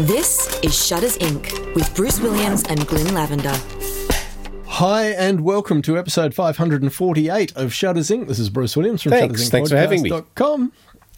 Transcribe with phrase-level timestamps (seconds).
[0.00, 1.74] This is Shutters Inc.
[1.74, 3.54] with Bruce Williams and Glyn Lavender.
[4.66, 8.28] Hi and welcome to episode 548 of Shutters Inc.
[8.28, 9.40] This is Bruce Williams from Thanks.
[9.40, 9.50] Shutters Inc.
[9.52, 10.10] Thanks for having me.
[10.10, 10.72] podcast.com.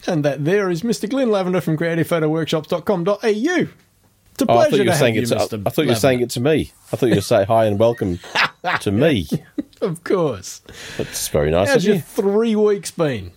[0.07, 1.09] And that there is Mr.
[1.11, 3.19] Glyn Lavender from creativephotoworkshops.com.au.
[3.21, 5.27] It's a Oh, I pleasure thought you to were have saying you, it.
[5.27, 6.73] To, I, I thought you were saying it to me.
[6.93, 8.19] I thought you were saying hi and welcome
[8.81, 9.27] to me.
[9.81, 10.61] Of course.
[10.97, 12.01] That's very nice How's of your you.
[12.03, 13.31] three weeks been?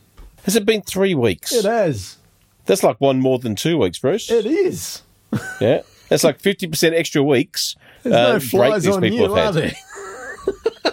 [0.44, 1.54] Has it been three weeks?
[1.54, 2.18] It has.
[2.66, 4.32] That's like one more than two weeks, Bruce.
[4.32, 5.04] It is.
[5.62, 7.76] yeah, that's like fifty percent extra weeks.
[8.04, 9.74] There's uh, no flies these on people you, are there?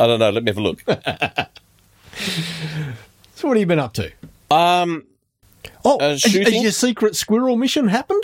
[0.00, 0.30] I don't know.
[0.30, 0.82] Let me have a look.
[3.34, 4.12] So what have you been up to?
[4.50, 5.04] Um,
[5.84, 8.22] Oh, Uh, has, your secret squirrel mission happened?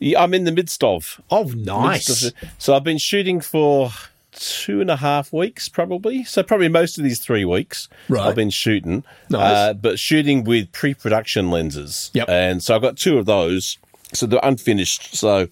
[0.00, 1.20] yeah, I'm in the midst of.
[1.30, 2.24] Oh, nice.
[2.26, 3.90] of- So I've been shooting for
[4.32, 6.24] two and a half weeks, probably.
[6.24, 8.26] So probably most of these three weeks, Right.
[8.26, 9.04] I've been shooting.
[9.30, 9.40] Nice.
[9.56, 12.10] Uh, but shooting with pre-production lenses.
[12.14, 12.28] Yep.
[12.28, 13.78] And so I've got two of those.
[14.12, 15.16] So they're unfinished.
[15.16, 15.48] So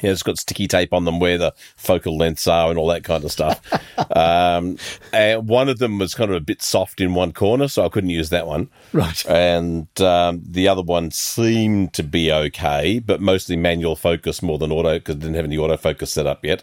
[0.00, 3.04] yeah, it's got sticky tape on them where the focal lengths are and all that
[3.04, 3.60] kind of stuff.
[4.16, 4.76] um,
[5.12, 7.88] and one of them was kind of a bit soft in one corner, so I
[7.88, 8.68] couldn't use that one.
[8.92, 9.24] Right.
[9.26, 14.72] And um, the other one seemed to be okay, but mostly manual focus more than
[14.72, 16.62] auto because didn't have any autofocus set up yet.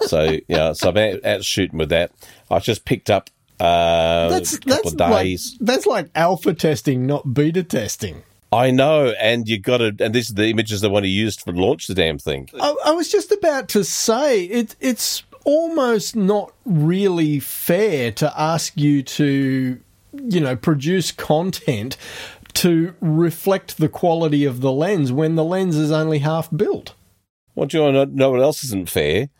[0.00, 2.10] So yeah, so I've been out, out shooting with that.
[2.50, 5.56] I just picked up uh, That's a couple that's of like days.
[5.60, 8.22] that's like alpha testing, not beta testing.
[8.52, 9.96] I know, and you got to.
[9.98, 12.50] And these are the images they want to use to launch the damn thing.
[12.60, 14.76] I, I was just about to say it.
[14.78, 19.80] It's almost not really fair to ask you to,
[20.12, 21.96] you know, produce content
[22.54, 26.94] to reflect the quality of the lens when the lens is only half built.
[27.54, 28.30] What do you want to know?
[28.30, 29.30] What else isn't fair?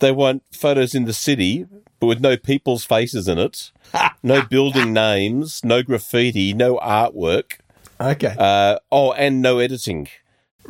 [0.00, 1.66] They want photos in the city,
[2.00, 3.70] but with no people's faces in it,
[4.22, 7.58] no building names, no graffiti, no artwork.
[8.00, 8.34] Okay.
[8.38, 10.08] Uh, oh, and no editing.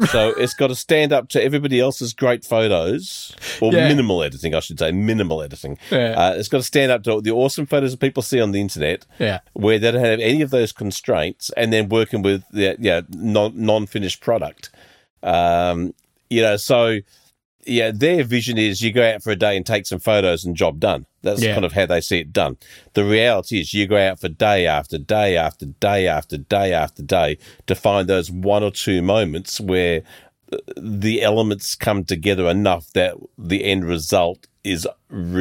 [0.09, 3.89] So it's got to stand up to everybody else's great photos, or Yeah.
[3.89, 5.79] minimal editing, I should say, minimal editing.
[5.91, 6.15] Yeah.
[6.19, 8.61] Uh, it's got to stand up to the awesome photos that people see on the
[8.61, 9.41] internet, Yeah.
[9.53, 13.53] where they don't have any of those constraints, and then working with the yeah non
[13.55, 14.71] non finished product.
[15.23, 15.95] Um,
[16.31, 16.99] you know, so
[17.67, 20.57] yeah, their vision is you go out for a day and take some photos and
[20.57, 21.07] job done.
[21.23, 21.53] That's Yeah.
[21.53, 22.57] kind of how they see it done.
[22.95, 27.03] The reality is you go out for day after day after day after day after
[27.03, 30.03] day to find those one or two moments where
[30.53, 34.87] uh, the elements come together enough that the end result is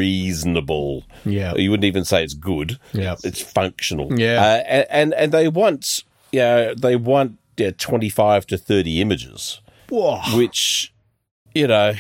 [0.04, 1.04] reasonable.
[1.26, 1.54] Yeah.
[1.56, 2.80] You wouldn't even say it's good.
[2.94, 3.16] Yeah.
[3.24, 4.18] It's functional.
[4.20, 4.42] Yeah.
[4.42, 10.20] Uh, and, and and they want yeah, they want yeah, 25 to 30 images Whoa.
[10.36, 10.94] which
[11.54, 11.94] you know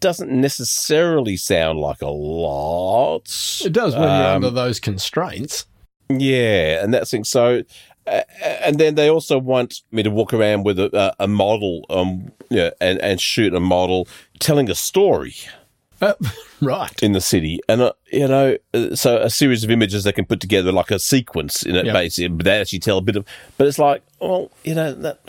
[0.00, 3.60] doesn't necessarily sound like a lot.
[3.64, 5.66] It does when you're Um, under those constraints.
[6.08, 7.24] Yeah, and that's thing.
[7.24, 7.62] So,
[8.06, 8.22] uh,
[8.64, 12.70] and then they also want me to walk around with a, a model, um, yeah,
[12.80, 14.08] and and shoot a model
[14.38, 15.34] telling a story
[16.00, 16.14] Uh,
[16.62, 17.00] right.
[17.02, 20.24] in the city, and uh, you know, uh, so a series of images they can
[20.24, 21.92] put together like a sequence in it, Yep.
[21.94, 22.28] basically.
[22.28, 23.24] But they actually tell a bit of,
[23.58, 25.20] but it's like, well, you know, that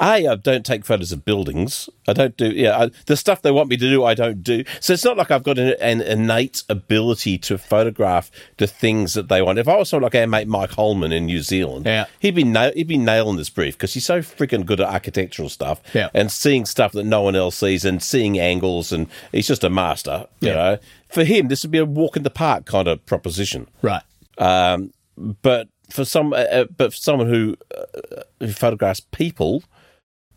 [0.00, 1.88] a I don't take photos of buildings.
[2.08, 4.64] I don't do, yeah, I, the stuff they want me to do, I don't do.
[4.80, 9.28] So it's not like I've got an, an innate ability to photograph the things that
[9.28, 9.58] they want.
[9.58, 12.06] If I was someone like our mate Mike Holman in New Zealand, Yeah.
[12.20, 15.48] he'd be na- he'd be nailing this brief because he's so freaking good at architectural
[15.48, 16.08] stuff Yeah.
[16.14, 19.70] and seeing stuff that no one else sees and seeing angles and he's just a
[19.70, 20.26] master.
[20.40, 20.54] You Yeah.
[20.54, 20.78] know,
[21.10, 23.68] for him, this would be a walk in the park kind of proposition.
[23.82, 24.02] Right.
[24.38, 29.62] Um, but for some, uh, uh, but for someone who, uh, who photographs people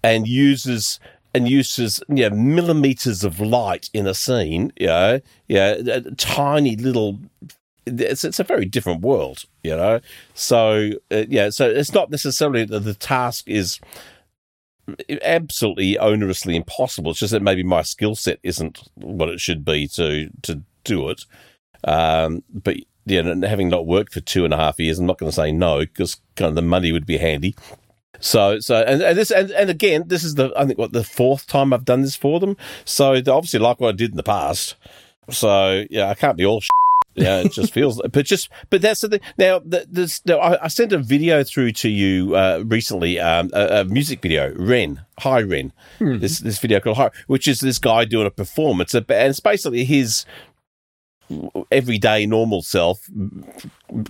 [0.04, 1.00] and uses
[1.34, 6.76] and uses you know, millimeters of light in a scene, you know, yeah, a tiny
[6.76, 7.20] little.
[7.88, 10.00] It's it's a very different world, you know.
[10.36, 13.80] So uh, yeah, so it's not necessarily that the task is
[15.24, 17.12] absolutely onerously impossible.
[17.12, 21.10] It's just that maybe my skill set isn't what it should be to to do
[21.10, 21.26] it.
[21.84, 25.18] Um, but yeah, and having not worked for two and a half years, I'm not
[25.18, 27.56] going to say no because kind of the money would be handy.
[28.20, 31.04] So, so, and, and this, and, and again, this is the, I think, what the
[31.04, 32.58] fourth time I've done this for them.
[32.84, 34.76] So they obviously like what I did in the past.
[35.30, 36.62] So yeah, I can't be all.
[37.16, 39.22] Yeah, it just feels, but just, but that's the thing.
[39.38, 43.82] Now, this, now I, I sent a video through to you uh, recently, um, a,
[43.82, 48.06] a music video, Ren, Hi Ren, this this video called Hi, which is this guy
[48.06, 50.26] doing a performance, and it's basically his
[51.72, 53.10] everyday normal self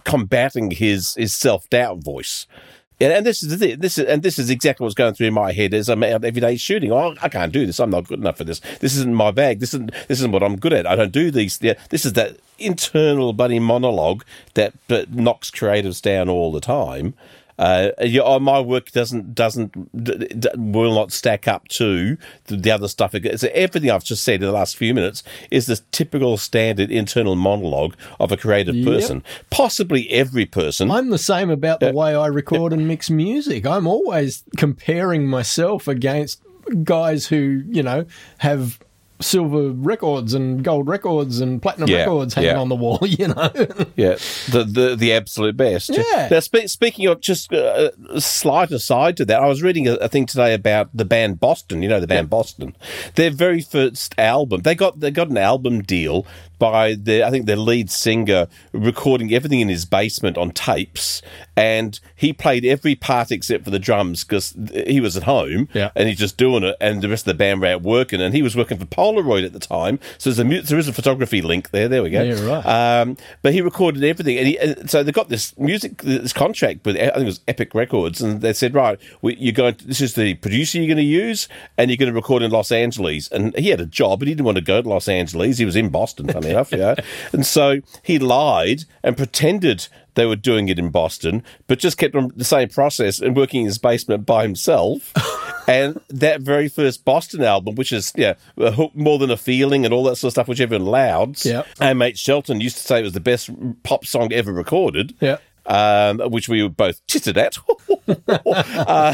[0.04, 2.48] combating his his self doubt voice.
[3.00, 5.74] And, this is the this is and this is exactly what's going through my head
[5.74, 6.92] as I'm out every day shooting.
[6.92, 7.80] Oh, I can't do this.
[7.80, 8.60] I'm not good enough for this.
[8.80, 9.60] This isn't my bag.
[9.60, 10.88] This isn't this isn't what I'm good at.
[10.88, 11.60] I don't do these.
[11.60, 14.24] This is that internal buddy monologue
[14.56, 14.74] that
[15.12, 17.14] knocks creatives down all the time.
[17.58, 19.72] Uh, yeah, oh, my work doesn't doesn't
[20.04, 23.16] d- d- will not stack up to the, the other stuff.
[23.38, 27.36] So everything I've just said in the last few minutes is the typical standard internal
[27.36, 28.86] monologue of a creative Yep.
[28.86, 29.24] person.
[29.50, 30.92] Possibly every person.
[30.92, 33.66] I'm the same about the way I record and mix music.
[33.66, 36.42] I'm always comparing myself against
[36.84, 38.06] guys who, you know,
[38.40, 38.78] have
[39.20, 42.60] silver records and gold records and platinum Yeah, records hanging yeah.
[42.60, 43.50] on the wall, you know.
[43.96, 44.16] Yeah,
[44.52, 45.90] the the, the absolute best.
[45.90, 46.28] Yeah.
[46.30, 49.94] Now, spe- speaking of just uh, a slight aside to that, I was reading a,
[49.96, 51.82] a thing today about the band Boston.
[51.82, 52.76] You know the band Boston.
[53.16, 56.26] Their very first album, they got they got an album deal
[56.60, 61.22] by the I think their lead singer recording everything in his basement on tapes,
[61.56, 64.56] and he played every part except for the drums because
[64.88, 65.92] he was at home Yeah.
[65.96, 68.34] and he's just doing it, and the rest of the band were out working, and
[68.34, 70.00] he was working for Polaroid at the time.
[70.18, 71.88] So there's a there is a photography link there.
[71.88, 72.24] There we go.
[72.24, 72.66] Yeah, right.
[73.02, 76.86] Um, but he recorded everything, and, he, and so they got this music, this contract
[76.86, 79.76] with I think it was Epic Records, and they said, right, we, you're going.
[79.76, 82.52] To, this is the producer you're going to use, and you're going to record in
[82.52, 83.28] Los Angeles.
[83.30, 85.58] And he had a job, but he didn't want to go to Los Angeles.
[85.58, 86.96] He was in Boston, enough, yeah.
[87.32, 92.16] And so he lied and pretended they were doing it in Boston, but just kept
[92.16, 95.14] on the same process and working in his basement by himself.
[95.68, 98.34] and that very first Boston album, which is yeah,
[98.94, 101.46] more than a feeling and all that sort of stuff, which everyone louds.
[101.46, 101.68] Yep.
[101.80, 103.50] And mate Shelton used to say it was the best
[103.84, 105.14] pop song ever recorded.
[105.22, 105.38] Yeah.
[105.70, 107.58] Um, which we were both tittered at.
[108.08, 109.14] uh,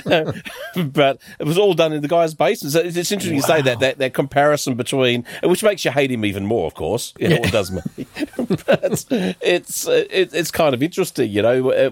[0.76, 2.74] but it was all done in the guy's basement.
[2.74, 6.24] So it's interesting you say that, that that comparison between, which makes you hate him
[6.24, 7.12] even more, of course.
[7.18, 7.40] Yeah.
[7.42, 7.82] it does me.
[8.68, 9.06] but
[9.42, 11.72] it's uh, it, it's kind of interesting, you know.
[11.72, 11.90] uh,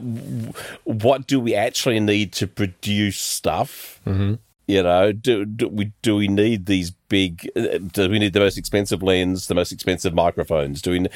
[0.84, 4.00] What do we actually need to produce stuff?
[4.06, 4.36] Mm-hmm.
[4.68, 7.50] You know, do, do we do we need these big?
[7.58, 10.82] uh, Do we need the most expensive lens, the most expensive microphones?
[10.82, 11.08] Do we?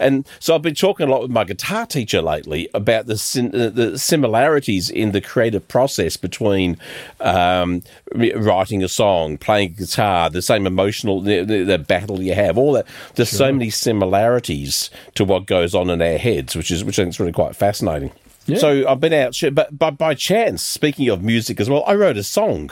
[0.00, 3.70] And, so I've been talking a lot with my guitar teacher lately about the uh,
[3.70, 6.76] the similarities in the creative process between
[7.20, 7.82] um,
[8.12, 12.72] writing a song, playing guitar, the same emotional the, the, the battle you have, all
[12.72, 12.86] that.
[13.14, 17.04] There's so many similarities to what goes on in our heads, which is which I
[17.04, 18.10] think is really quite fascinating.
[18.46, 18.58] Yeah.
[18.58, 22.16] So I've been out, but by, by chance, speaking of music as well, I wrote
[22.16, 22.70] a song.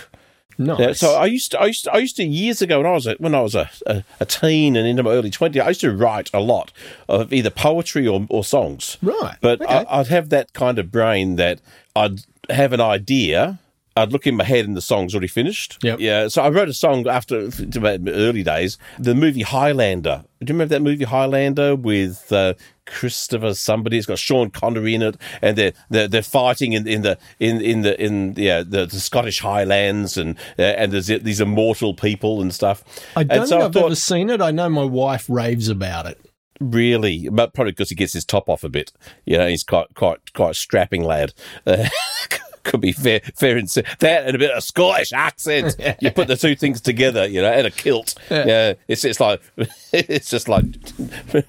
[0.58, 0.78] Nice.
[0.78, 2.92] Yeah, so I used to, I used to, I used to years ago when I
[2.92, 5.68] was a, when I was a, a, a teen and into my early twenties, I
[5.68, 6.72] used to write a lot
[7.08, 8.98] of either poetry or, or songs.
[9.00, 9.72] Right, But okay.
[9.72, 11.60] I, I'd have that kind of brain that
[11.96, 12.20] I'd
[12.50, 13.58] have an idea.
[13.96, 15.78] I'd look in my head and the song's already finished.
[15.82, 16.00] Yep.
[16.00, 16.28] Yeah.
[16.28, 18.78] So I wrote a song after to my early days.
[18.98, 20.24] The movie Highlander.
[20.40, 22.54] Do you remember that movie Highlander with uh,
[22.86, 23.98] Christopher somebody?
[23.98, 27.60] It's got Sean Connery in it, and they're they're, they're fighting in, in the in
[27.60, 32.40] in the in yeah the, the Scottish Highlands, and uh, and there's these immortal people
[32.40, 32.84] and stuff.
[33.16, 34.40] I don't so think I've thought, ever seen it.
[34.40, 36.20] I know my wife raves about it.
[36.60, 38.92] really, but probably because he gets his top off a bit.
[39.24, 41.32] You know, he's quite quite quite a strapping lad.
[41.66, 41.88] Uh,
[42.62, 45.76] could be fair, fair and that and a bit of Scottish accent.
[46.00, 48.14] you put the two things together, you know, and a kilt.
[48.30, 48.46] Yeah.
[48.46, 49.40] Yeah, it's it's like
[49.92, 50.64] it's just like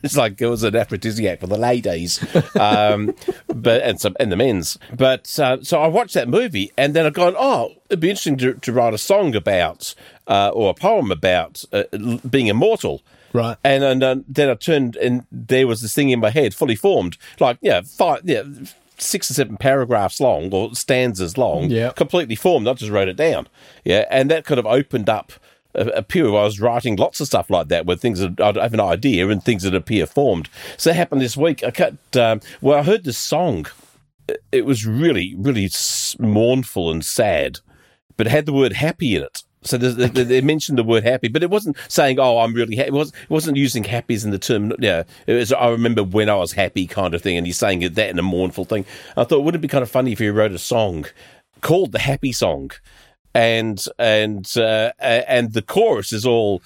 [0.04, 2.24] it's like it was an aphrodisiac for the ladies,
[2.56, 3.16] um,
[3.48, 4.78] but and some and the men's.
[4.96, 8.38] But uh, so I watched that movie, and then I've gone, oh, it'd be interesting
[8.38, 9.94] to, to write a song about
[10.28, 11.84] uh, or a poem about uh,
[12.30, 13.02] being immortal.
[13.34, 13.58] Right.
[13.64, 16.76] And, and uh, then I turned, and there was this thing in my head, fully
[16.76, 18.44] formed, like yeah, five, yeah,
[19.04, 21.92] six or seven paragraphs long or stanzas long, Yeah.
[21.92, 22.68] completely formed.
[22.68, 23.48] I just wrote it down,
[23.84, 25.32] yeah, and that kind of opened up
[25.76, 28.40] a, a period where I was writing lots of stuff like that, where things that
[28.40, 30.50] I'd have an idea and things that appear formed.
[30.78, 31.64] So that happened this week.
[31.64, 31.96] I cut.
[32.16, 33.66] Um, well, I heard this song.
[34.28, 35.70] It- It was really, really
[36.20, 37.60] mournful and sad,
[38.18, 39.44] but it had the word happy in it.
[39.66, 42.88] So they, they mentioned the word happy, but it wasn't saying, "Oh, I'm really happy."
[42.90, 44.74] It, was, wasn't using happy as in the term.
[44.80, 45.52] Yeah, it was.
[45.54, 47.38] I remember when I was happy, kind of thing.
[47.38, 48.86] And he's saying that in a mournful thing.
[49.18, 51.06] I thought, wouldn't it be kind of funny if he wrote a song
[51.62, 52.72] called the Happy Song,
[53.34, 56.62] and and uh, and the chorus is all.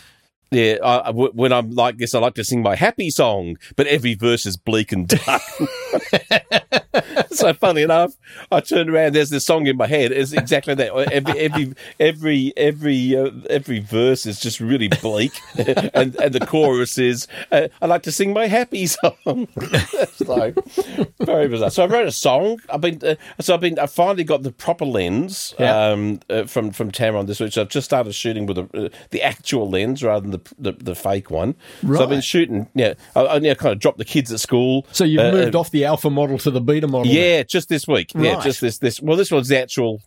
[0.49, 4.15] Yeah, I- when I'm like this, I like to sing my happy song, but every
[4.15, 5.41] verse is bleak and dark.
[7.31, 8.13] so funny enough,
[8.51, 9.13] I turned around.
[9.15, 10.11] There's this song in my head.
[10.11, 10.93] It's exactly that.
[11.11, 15.31] Every every every every uh, every verse is just really bleak,
[15.93, 19.15] and and the chorus is uh, I like to sing my happy song.
[19.57, 20.55] it's like
[21.19, 21.69] very bizarre.
[21.71, 22.59] So I wrote a song.
[22.69, 25.87] I've been uh, so I've been I finally got the proper lens Yeah.
[25.91, 27.53] um, uh, from from Tamron this week.
[27.53, 30.71] So I've just started shooting with a, uh, the actual lens rather than the the,
[30.83, 31.55] the fake one.
[31.81, 32.67] So I've been shooting.
[32.73, 34.85] Yeah, I, I yeah, kind of dropped the kids at school.
[34.91, 37.11] So you've Uh, moved off the alpha model to the beta model.
[37.11, 38.11] yeah, just this week.
[38.15, 39.01] Yeah, just this this.
[39.01, 40.01] Well, this one's the actual.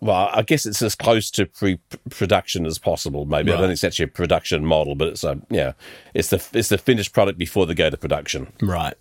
[0.00, 3.24] Well, I guess it's as close to pre-production as possible.
[3.26, 3.66] Maybe I don't Right.
[3.68, 5.72] think it's actually a production model, but it's a yeah,
[6.14, 8.52] it's the it's the finished product before they go to production.
[8.60, 8.94] Right.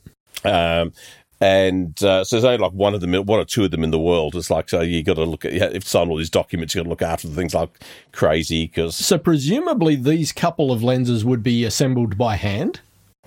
[0.44, 0.94] Um,
[1.42, 3.92] And uh, so there's only like one of them, one or two of them in
[3.92, 4.36] the world.
[4.36, 6.84] It's like so you got to look at if sign all these documents, you got
[6.84, 7.70] to look after the things like
[8.12, 12.82] crazy because So presumably these couple of lenses would be assembled by hand.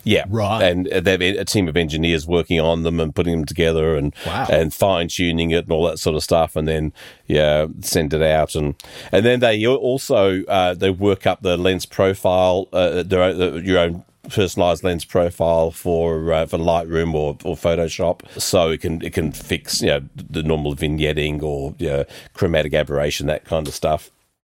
[0.04, 0.62] Yeah, Right.
[0.62, 4.14] And they have a team of engineers working on them and putting them together and
[4.26, 4.46] Wow.
[4.50, 6.92] and fine tuning it and all that sort of stuff, and then
[7.26, 8.74] yeah, send it out and
[9.12, 13.78] and then they also uh, they work up the lens profile, uh, their own, your
[13.78, 19.12] own personalized lens profile for uh, for Lightroom or, or Photoshop, so it can it
[19.12, 23.74] can fix you know the normal vignetting or you know, chromatic aberration that kind of
[23.74, 24.10] stuff.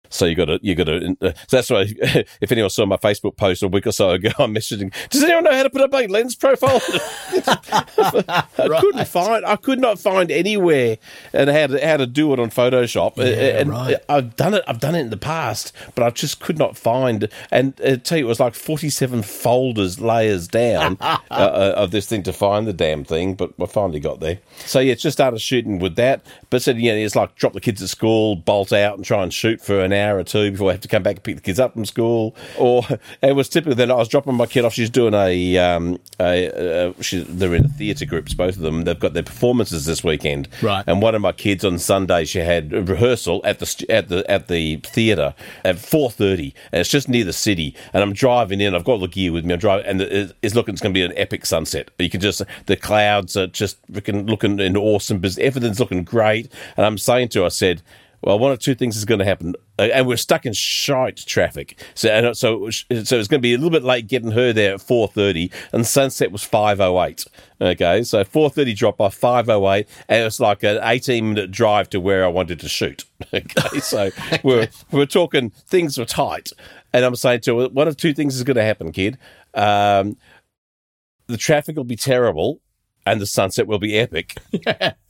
[0.10, 1.18] So you got to you got to.
[1.22, 1.86] Uh, so that's why
[2.42, 4.94] if anyone saw my Facebook post a week or so ago, I'm messaging.
[5.10, 6.82] Does anyone know how to put up a lens profile?
[7.98, 9.46] I couldn't find.
[9.46, 10.98] I could not find anywhere
[11.34, 13.18] and how to how to do it on Photoshop.
[13.18, 13.98] Uh, and right.
[14.10, 14.64] I've done it.
[14.68, 17.30] I've done it in the past, but I just could not find.
[17.52, 22.08] And uh, tell you, it was like 47 folders, layers down uh, uh, of this
[22.08, 23.36] thing to find the damn thing.
[23.36, 24.40] But I finally got there.
[24.66, 26.26] So yeah, just started shooting with that.
[26.50, 29.24] But said, you know, it's like drop the kids at school, bolt out, and try
[29.24, 31.36] and shoot for an hour or two before I have to come back and pick
[31.36, 32.36] the kids up from school.
[32.58, 32.84] Or
[33.22, 34.74] it was typically then I was dropping my kid off.
[34.74, 38.84] She's doing a, um, a, a she, they're in a theatre groups, both of them.
[38.84, 40.84] They've got their performances this weekend, Right.
[40.88, 44.30] And one of my kids on Sunday, she had a rehearsal at the at the
[44.30, 47.76] at the theatre at four thirty, and it's just near the city.
[47.94, 48.76] And I'm driving in.
[48.76, 49.54] I've got all the gear with me.
[49.54, 50.74] I'm driving, and it's looking.
[50.74, 51.90] It's going to be an epic sunset.
[52.00, 55.18] You can just the clouds are just looking and awesome.
[55.18, 56.52] Everything's looking great.
[56.76, 57.82] And I'm saying to her, I said.
[58.24, 61.18] Well, one of two things is going to happen, Uh, and we're stuck in shite
[61.18, 61.80] traffic.
[61.94, 64.74] So, and so, so it's going to be a little bit late getting her there
[64.74, 67.26] at four thirty, and sunset was five oh eight.
[67.62, 71.52] Okay, so four thirty drop off, five oh eight, and it's like an eighteen minute
[71.52, 73.06] drive to where I wanted to shoot.
[73.34, 74.10] Okay, so
[74.44, 76.52] we're we're talking things were tight,
[76.94, 79.18] and I'm saying to her, one of two things is going to happen, kid.
[79.54, 80.18] Um,
[81.28, 82.62] the traffic will be terrible,
[83.06, 84.38] and the sunset will be epic.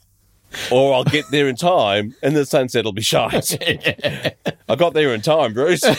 [0.71, 3.57] or I'll get there in time and the sunset will be shite.
[4.69, 5.83] I got there in time, Bruce.
[5.83, 5.97] and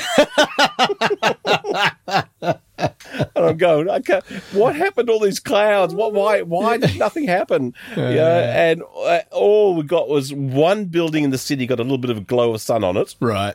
[3.36, 4.20] I'm going, okay,
[4.52, 5.94] what happened to all these clouds?
[5.94, 7.74] What, why, why did nothing happen?
[7.96, 11.98] yeah, and uh, all we got was one building in the city got a little
[11.98, 13.54] bit of a glow of sun on it, Right.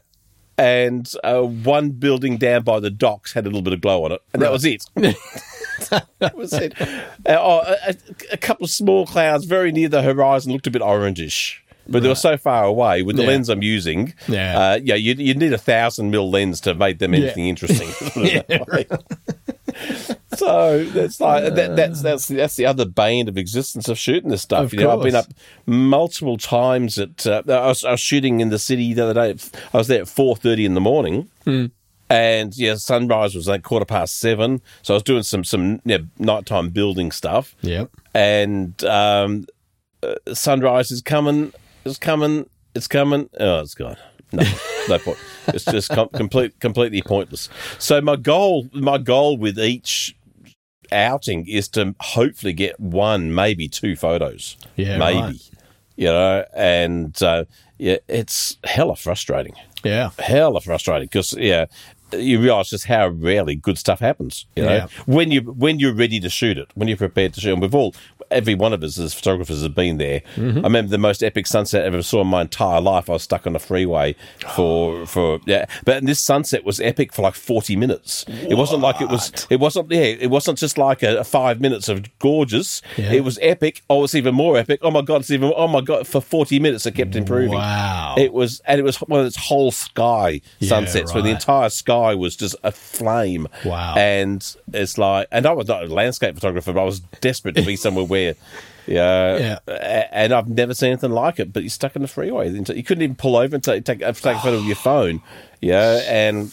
[0.57, 4.11] and uh, one building down by the docks had a little bit of glow on
[4.11, 4.85] it, and that was it.
[6.19, 6.79] that was it.
[6.81, 7.95] Uh, oh, a,
[8.31, 11.57] a couple of small clouds very near the horizon looked a bit orangish.
[11.85, 13.27] But they were so far away with the Yeah.
[13.27, 14.13] lens I'm using.
[14.29, 14.57] Yeah.
[14.57, 17.89] uh, yeah, you you need a thousand mil lens to make them anything interesting.
[20.35, 24.41] so that's like that, that's that's that's the other bane of existence of shooting this
[24.41, 24.65] stuff.
[24.65, 25.27] Of you know, I've been up
[25.65, 27.25] multiple times at.
[27.27, 29.39] Uh, I, was, I was shooting in the city the other day.
[29.73, 31.29] I was there at four thirty in the morning.
[32.09, 35.97] And yeah, sunrise was like quarter past seven, so I was doing some some you
[35.97, 37.55] know, nighttime building stuff.
[37.61, 37.89] Yep.
[38.13, 39.47] And um,
[40.03, 41.53] uh, sunrise is coming,
[41.85, 43.29] it's coming, it's coming.
[43.39, 43.97] Oh, it's gone.
[44.31, 44.43] No,
[44.89, 45.17] no point.
[45.47, 47.49] It's just com- complete, completely pointless.
[47.79, 50.15] So my goal, my goal with each
[50.91, 54.57] outing is to hopefully get one, maybe two photos.
[54.75, 55.19] Yeah, maybe.
[55.19, 55.49] right.
[55.95, 57.45] You know, and uh,
[57.77, 60.11] yeah, it's hella frustrating Yeah.
[60.19, 61.65] hella frustrating because yeah
[62.11, 64.87] you realize just how rarely good stuff happens you know Yeah.
[65.07, 67.73] when you when you're ready to shoot it when you're prepared to shoot and we've
[67.73, 67.95] all
[68.33, 70.59] every one of us as photographers have been there Mm-hmm.
[70.59, 73.23] i remember the most epic sunset i ever saw in my entire life i was
[73.23, 74.15] stuck on a freeway
[74.55, 79.01] for for yeah but this sunset was epic for like 40 minutes it wasn't like
[79.01, 82.81] it was it wasn't yeah it wasn't just like a, a five minutes of gorgeous
[82.97, 83.11] Yeah.
[83.13, 85.81] it was epic oh it's even more epic oh my god it's even oh my
[85.81, 88.15] god for 40 minutes it kept improving Wow.
[88.17, 91.69] it was, and it was one of its whole sky Yeah, sunsets where the entire
[91.69, 93.47] sky was just a flame.
[93.65, 93.95] Wow.
[93.97, 97.61] And it's like, and I was not a landscape photographer, but I was desperate to
[97.61, 98.22] be somewhere where,
[98.87, 100.07] yeah, Yeah.
[100.11, 101.53] and I've never seen anything like it.
[101.53, 104.09] But you're stuck in the freeway, you couldn't even pull over and take take, take
[104.09, 105.21] a photo with your phone,
[105.61, 106.51] yeah, and.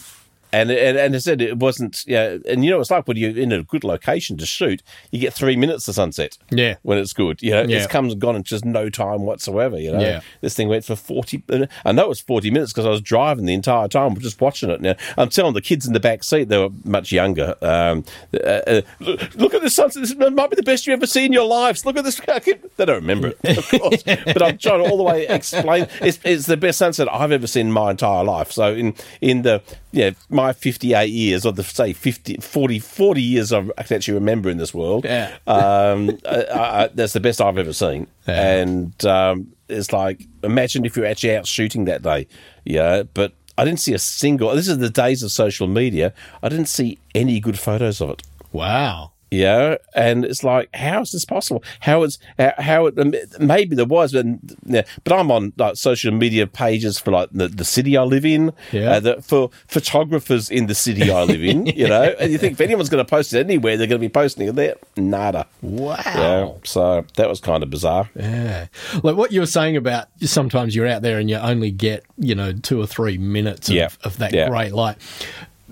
[0.53, 3.37] And, and and I said it wasn't yeah and you know it's like when you're
[3.37, 6.75] in a good location to shoot you get three minutes of sunset Yeah.
[6.83, 7.77] when it's good you know Yeah.
[7.77, 10.21] it's comes and gone in just no time whatsoever you know Yeah.
[10.41, 11.43] this thing went for 40
[11.85, 14.69] i know it was 40 minutes because i was driving the entire time just watching
[14.69, 18.03] it now i'm telling the kids in the back seat they were much younger um,
[18.33, 21.23] uh, uh, look, look at this sunset this might be the best you ever see
[21.25, 22.19] in your lives look at this
[22.77, 26.19] they don't remember it of course but i'm trying to all the way explain it's,
[26.25, 29.61] it's the best sunset i've ever seen in my entire life so in in the
[29.91, 34.49] yeah my 58 years or the say 50 40 40 years i can actually remember
[34.49, 35.31] in this world Yeah.
[35.47, 38.07] um, I, I, that's the best I've ever seen.
[38.27, 38.55] Yeah.
[38.57, 42.27] And um, it's like, imagine if you're actually out shooting that day.
[42.65, 44.53] Yeah, but I didn't see a single.
[44.55, 46.13] This is the days of social media.
[46.43, 48.23] I didn't see any good photos of it.
[48.51, 49.11] Wow.
[49.31, 51.63] You know, and it's like, how is this possible?
[51.79, 54.25] How is how, how it, um, maybe there was, but,
[54.65, 58.25] yeah, but I'm on like social media pages for like the, the city I live
[58.25, 58.91] in, Yeah.
[58.91, 62.53] uh, the, for photographers in the city I live in, you know, and you think
[62.53, 64.75] if anyone's going to post it anywhere, they're going to be posting it there.
[64.97, 65.47] Nada.
[65.61, 65.95] Wow.
[66.05, 68.09] Yeah, so that was kind of bizarre.
[68.15, 68.67] Yeah.
[69.01, 72.35] Like what you were saying about sometimes you're out there and you only get, you
[72.35, 73.89] know, two or three minutes of, Yeah.
[74.03, 74.49] of that Yeah.
[74.49, 74.97] great light.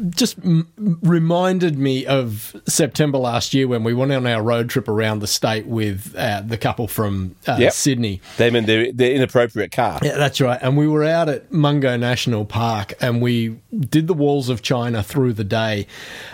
[0.09, 0.67] Just m-
[1.01, 5.27] reminded me of September last year when we went on our road trip around the
[5.27, 7.73] state with uh, the couple from uh, Yep.
[7.73, 8.21] Sydney.
[8.37, 9.99] Them and their, their inappropriate car.
[10.01, 10.59] Yeah, that's right.
[10.61, 15.03] And we were out at Mungo National Park and we did the walls of China
[15.03, 15.87] through the day.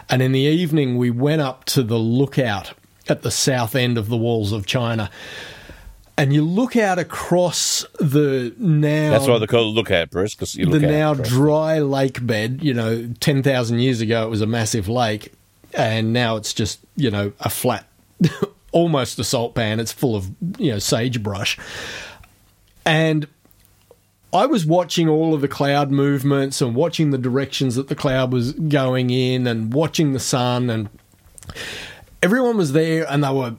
[0.09, 2.73] And in the evening, we went up to the lookout
[3.07, 5.09] at the south end of the walls of China.
[6.17, 10.55] And you look out across the now That's why they call it lookout, Bruce, because
[10.55, 10.89] you the look out.
[10.89, 12.59] now dry lake bed.
[12.63, 15.33] You know, ten thousand years ago it was a massive lake,
[15.73, 17.85] and now it's just you know a flat,
[18.71, 19.81] almost a salt pan.
[19.81, 21.57] It's full of you know sagebrush,
[22.85, 23.27] and
[24.31, 28.31] I was watching all of the cloud movements and watching the directions that the cloud
[28.31, 30.87] was going in, and watching the sun and
[32.21, 33.55] everyone was there and they were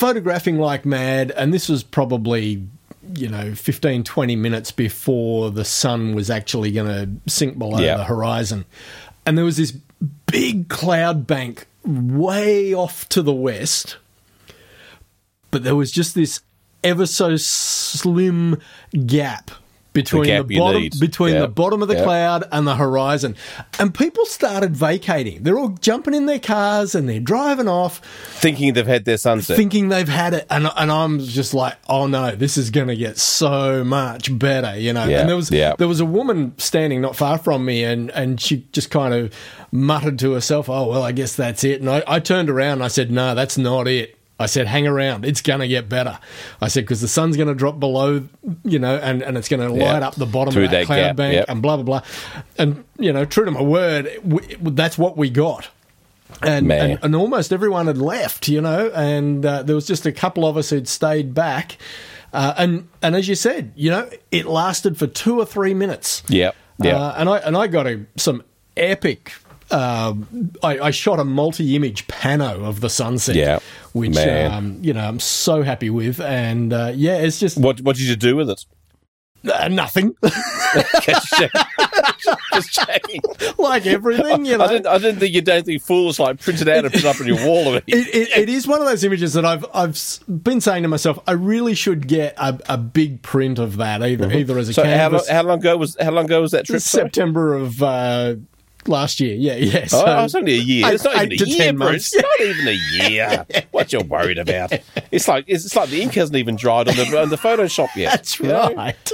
[0.00, 2.66] photographing like mad and this was probably
[3.14, 7.98] you know 15 20 minutes before the sun was actually going to sink below Yeah.
[7.98, 8.64] the horizon
[9.26, 9.72] and there was this
[10.26, 13.98] big cloud bank way off to the west
[15.50, 16.40] but there was just this
[16.82, 18.58] ever so slim
[19.06, 19.50] gap
[19.92, 21.40] between the, you bottom between Yeah.
[21.40, 22.04] the bottom of the Yeah.
[22.04, 23.34] cloud and the horizon.
[23.78, 25.42] And people started vacating.
[25.42, 28.00] They're all jumping in their cars and they're driving off
[28.40, 29.56] Thinking they've had their sunset.
[29.56, 30.46] thinking they've had it.
[30.50, 34.78] And, and I'm just like oh no this is going to get so much better
[34.78, 35.04] you know?
[35.06, 38.40] Yeah, and there was there was a woman standing not far from me and and
[38.40, 39.32] she just kind of
[39.72, 41.80] muttered to herself oh well I guess that's it.
[41.80, 44.86] And I, I turned around and I said no that's not it I said, hang
[44.86, 45.24] around.
[45.24, 46.18] It's going to get better.
[46.60, 48.26] I said, because the sun's going to drop below,
[48.64, 50.86] you know, and, and it's going to light up the bottom Through of that, that
[50.86, 51.44] cloud gap, bank yep.
[51.48, 52.02] and blah, blah, blah.
[52.58, 55.68] And, you know, true to my word, we, that's what we got
[56.42, 60.12] and, and and almost everyone had left, you know, and uh, there was just a
[60.12, 61.76] couple of us who'd stayed back,
[62.32, 66.22] uh, and and as you said, you know, it lasted for two or three minutes.
[66.28, 66.96] Yeah, yeah.
[66.96, 68.42] Uh, and I and I got a, some
[68.76, 69.32] epic.
[69.70, 70.14] Uh,
[70.62, 73.58] I, I shot a multi-image pano of the sunset, Yeah,
[73.92, 77.96] which um, you know I'm so happy with, and uh, yeah, it's just What what
[77.96, 78.64] did you do with it?
[79.50, 80.14] uh, nothing
[81.02, 81.60] Just checking.
[82.52, 83.22] Just checking.
[83.58, 84.64] like everything, you know.
[84.64, 84.86] I didn't.
[84.86, 87.20] I didn't think you don't think fools like print it out and put it up
[87.20, 87.74] on your wall.
[87.74, 90.88] Or it, it, it is one of those images that I've I've been saying to
[90.88, 94.72] myself, I really should get a, a big print of that, either either as a
[94.72, 94.82] Mm-hmm.
[94.82, 95.28] so how canvas.
[95.28, 96.80] how long ago was how long ago was that trip?
[96.82, 97.04] sorry?
[97.06, 98.34] September of uh,
[98.86, 99.80] last year, yeah, yeah.
[99.84, 100.86] Oh, so, Oh, it's only a year.
[100.88, 101.78] eight- it's not even a year, Bruce.
[101.90, 102.14] months.
[102.14, 103.46] It's not even a year.
[103.70, 104.72] what you're worried about?
[105.10, 108.10] It's like it's, like the ink hasn't even dried on the on the Photoshop yet.
[108.12, 108.74] that's know?
[108.74, 109.12] right.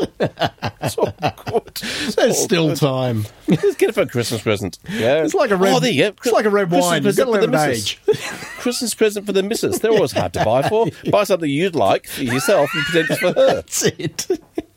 [0.81, 1.81] It's all good.
[2.07, 2.77] It's There's all still good.
[2.79, 3.27] time.
[3.49, 4.79] Just get it for a Christmas present.
[4.89, 5.75] Yeah, It's like a red.
[5.75, 6.09] Oh, there you go.
[6.09, 7.03] It's like a red wine.
[7.05, 8.01] You've got to present let for the age.
[8.59, 9.79] Christmas present for the missus.
[9.81, 10.87] They're always hard to buy for.
[11.11, 13.55] Buy something you'd like for yourself and pretend it's for her.
[13.57, 14.27] That's it.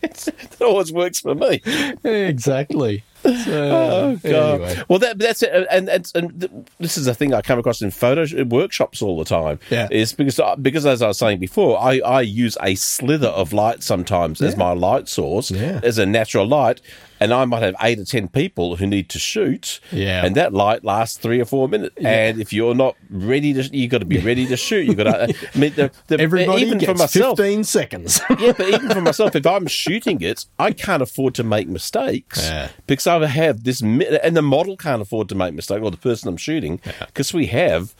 [0.02, 1.62] That always works for me.
[2.04, 3.04] exactly.
[3.38, 4.62] So, Oh God!
[4.62, 4.84] anyway.
[4.88, 7.92] Well, that, that's it, and, and and this is a thing I come across in
[7.92, 9.60] photo workshops all the time.
[9.70, 9.88] Yeah.
[9.92, 13.54] is because uh, because as I was saying before, I, I use a slither of
[13.54, 15.80] light sometimes as my light source Yeah.
[15.84, 16.82] as a natural light,
[17.20, 19.80] and I might have eight or ten people who need to shoot.
[19.92, 20.26] Yeah.
[20.26, 21.96] and that light lasts three or four minutes.
[21.98, 24.86] And if you're not ready to, you've got to be ready to shoot.
[24.86, 25.24] You've got to.
[25.24, 25.28] I
[25.58, 28.22] mean, the, the, Everybody even gets for myself, 15 seconds.
[28.40, 32.44] yeah, but even for myself, if I'm shooting it, I can't afford to make mistakes
[32.44, 32.70] Yeah.
[32.88, 36.30] because I have this, and the model can't afford to make mistakes, or the person
[36.30, 37.96] I'm shooting, because we have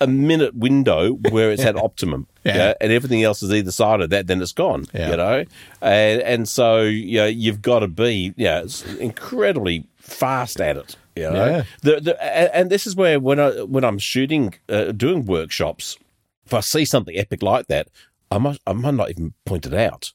[0.00, 2.56] a minute window where it's at optimum, Yeah.
[2.56, 5.10] yeah, and everything else is either side of that, then it's gone, Yeah.
[5.10, 5.44] you know,
[5.80, 10.96] and and so you know, you've got to be, yeah, it's incredibly fast at it.
[11.16, 11.46] You know?
[11.46, 11.62] Yeah.
[11.82, 15.96] the, the, and this is where when I when I'm shooting, uh, doing workshops,
[16.44, 17.88] if I see something epic like that,
[18.30, 20.12] I might I might not even point it out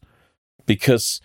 [0.65, 1.21] because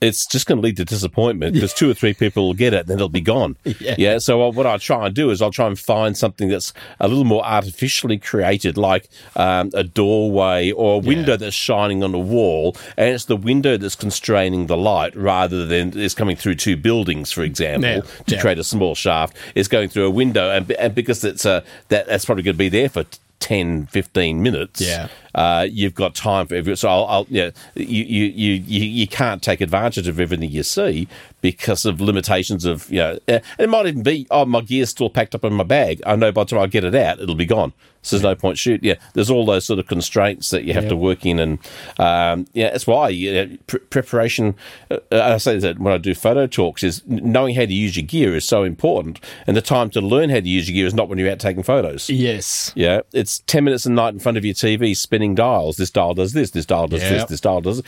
[0.00, 2.80] it's just going to lead to disappointment because two or three people will get it
[2.80, 3.56] and then it'll be gone.
[3.80, 4.18] Yeah.
[4.18, 7.08] So uh, what I try and do is I'll try and find something that's a
[7.08, 12.18] little more artificially created, like um, a doorway or a window that's shining on a
[12.18, 16.76] wall, and it's the window that's constraining the light rather than it's coming through two
[16.76, 18.00] buildings, for example, Yeah.
[18.26, 18.40] to Yeah.
[18.40, 19.36] create a small shaft.
[19.54, 22.58] It's going through a window, and, and because it's uh, that that's probably going to
[22.58, 23.04] be there for.
[23.40, 24.80] 10, 15 minutes.
[24.80, 25.06] Yeah.
[25.38, 26.74] Uh, you've got time for everything.
[26.76, 30.64] So I'll, I'll yeah, you, you you you you can't take advantage of everything you
[30.64, 31.06] see
[31.42, 33.18] because of limitations of you know.
[33.28, 36.02] It might even be oh my gear's still packed up in my bag.
[36.04, 37.72] I know by the time I get it out, it'll be gone.
[38.02, 38.82] So there's no point shoot.
[38.82, 40.90] Yeah, there's all those sort of constraints that you have Yeah.
[40.90, 41.58] to work in, and
[41.98, 44.54] um, yeah, that's why you know, pre- preparation.
[44.90, 48.06] Uh, I say that when I do photo talks, is knowing how to use your
[48.06, 50.94] gear is so important, and the time to learn how to use your gear is
[50.94, 52.08] not when you're out taking photos.
[52.08, 52.72] Yes.
[52.76, 55.76] Yeah, it's 10 minutes a night in front of your TV spinning dials.
[55.76, 57.10] This dial does this, this dial does Yeah.
[57.10, 57.82] this, this dial does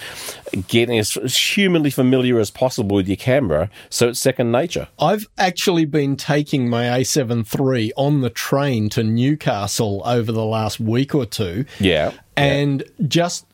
[0.68, 4.88] Getting as humanly familiar as possible with your camera so it's second nature.
[4.98, 7.44] I've actually been taking my A7
[7.76, 11.64] III on the train to Newcastle over the last week or two.
[11.79, 12.12] Yeah.
[12.37, 13.46] And just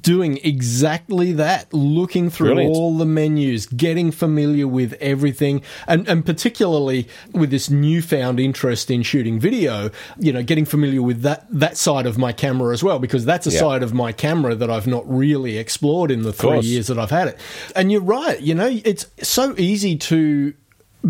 [0.00, 2.74] doing exactly that, looking through Brilliant.
[2.74, 9.02] all the menus, getting familiar with everything, and, and particularly with this newfound interest in
[9.02, 12.98] shooting video, you know, getting familiar with that, that side of my camera as well,
[12.98, 13.58] because that's a Yeah.
[13.60, 17.10] side of my camera that I've not really explored in the three years that I've
[17.10, 17.38] had it.
[17.76, 20.54] And you're right, you know, it's so easy to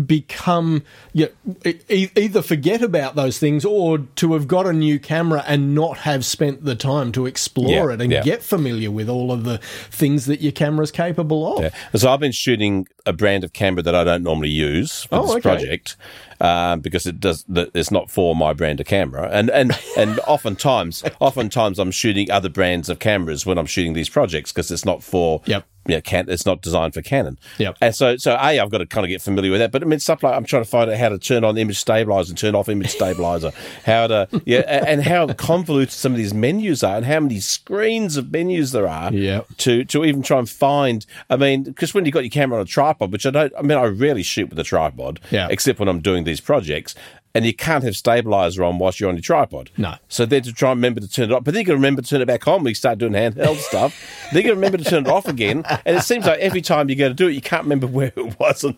[0.05, 4.99] become you know, e- either forget about those things or to have got a new
[4.99, 8.23] camera and not have spent the time to explore Yeah, it and yeah.
[8.23, 9.59] get familiar with all of the
[9.91, 11.63] things that your camera's capable of.
[11.63, 11.69] Yeah.
[11.95, 15.21] So I've been shooting a brand of camera that I don't normally use for Oh,
[15.23, 15.41] this okay.
[15.41, 15.95] project
[16.43, 17.43] um, because it does.
[17.49, 22.49] It's not for my brand of camera, and and and oftentimes, oftentimes I'm shooting other
[22.49, 25.41] brands of cameras when I'm shooting these projects because it's not for.
[25.45, 25.65] Yep.
[25.85, 27.37] Yeah, can, it's not designed for Canon.
[27.57, 27.77] Yep.
[27.81, 29.73] And so, so a, I've got to kind of get familiar with that.
[29.73, 31.77] But I mean, stuff like I'm trying to find out how to turn on image
[31.77, 33.51] stabilizer and turn off image stabilizer,
[33.85, 38.15] how to yeah, and how convoluted some of these menus are, and how many screens
[38.15, 39.47] of menus there are Yep.
[39.57, 41.05] to to even try and find.
[41.29, 43.61] I mean, because when you've got your camera on a tripod, which I don't, I
[43.61, 45.49] mean, I rarely shoot with a tripod, Yeah.
[45.51, 46.95] except when I'm doing these projects.
[47.35, 49.71] And you can't have stabilizer on whilst you're on your tripod.
[49.75, 49.95] No.
[50.07, 52.03] So then to try and remember to turn it off, but then you can remember
[52.03, 53.99] to turn it back on when you start doing handheld stuff.
[54.31, 55.63] Then you to remember to turn it off again.
[55.83, 58.13] And it seems like every time you go to do it, you can't remember where
[58.15, 58.75] it was on.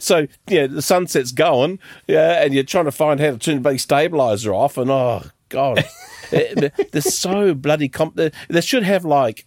[0.00, 1.78] So yeah, the sunset's going,
[2.08, 5.84] yeah, and you're trying to find how to turn the stabilizer off, and oh god,
[6.30, 7.88] they're so bloody.
[7.88, 9.46] Comp- they, should have like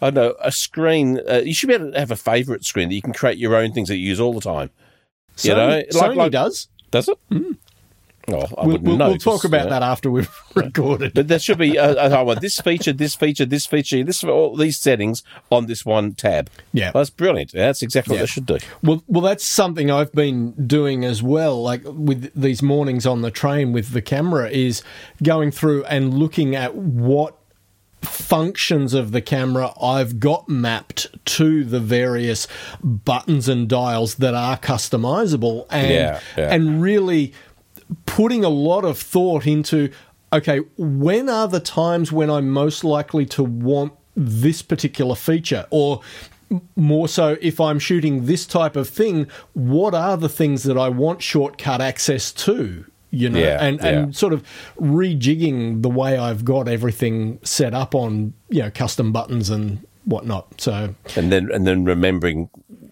[0.00, 1.20] I don't know, a screen.
[1.28, 3.54] Uh, you should be able to have a favourite screen that you can create your
[3.54, 4.70] own things that you use all the time.
[5.36, 6.68] Sony, You know, like- Sony like- does.
[6.90, 7.18] Does it?
[7.30, 7.42] Oh, I
[8.32, 8.48] Mm.
[8.56, 9.08] We'll, wouldn't we'll, know.
[9.10, 9.70] we'll talk about you know.
[9.70, 11.12] that after we've recorded.
[11.12, 11.78] But there should be.
[11.78, 15.84] Uh, I want this feature, this feature, this feature, this all these settings on this
[15.84, 16.48] one tab.
[16.72, 16.90] Yeah.
[16.92, 17.52] that's brilliant.
[17.52, 18.22] That's exactly Yeah.
[18.22, 18.58] what they should do.
[18.82, 21.60] Well, well, that's something I've been doing as well.
[21.62, 24.82] Like with these mornings on the train with the camera, is
[25.22, 27.36] going through and looking at what
[28.04, 32.46] functions of the camera I've got mapped to the various
[32.82, 36.54] buttons and dials that are customizable, and Yeah, yeah.
[36.54, 37.32] and really
[38.06, 39.90] putting a lot of thought into
[40.32, 45.66] okay, when are the times when I'm most likely to want this particular feature?
[45.70, 46.00] Or
[46.76, 50.88] more so, if I'm shooting this type of thing, what are the things that I
[50.88, 52.84] want shortcut access to?
[53.14, 53.86] You know, Yeah, and, yeah.
[53.86, 54.42] and sort of
[54.80, 60.60] rejigging the way I've got everything set up on, you know, custom buttons and whatnot.
[60.60, 62.50] So, And then and then remembering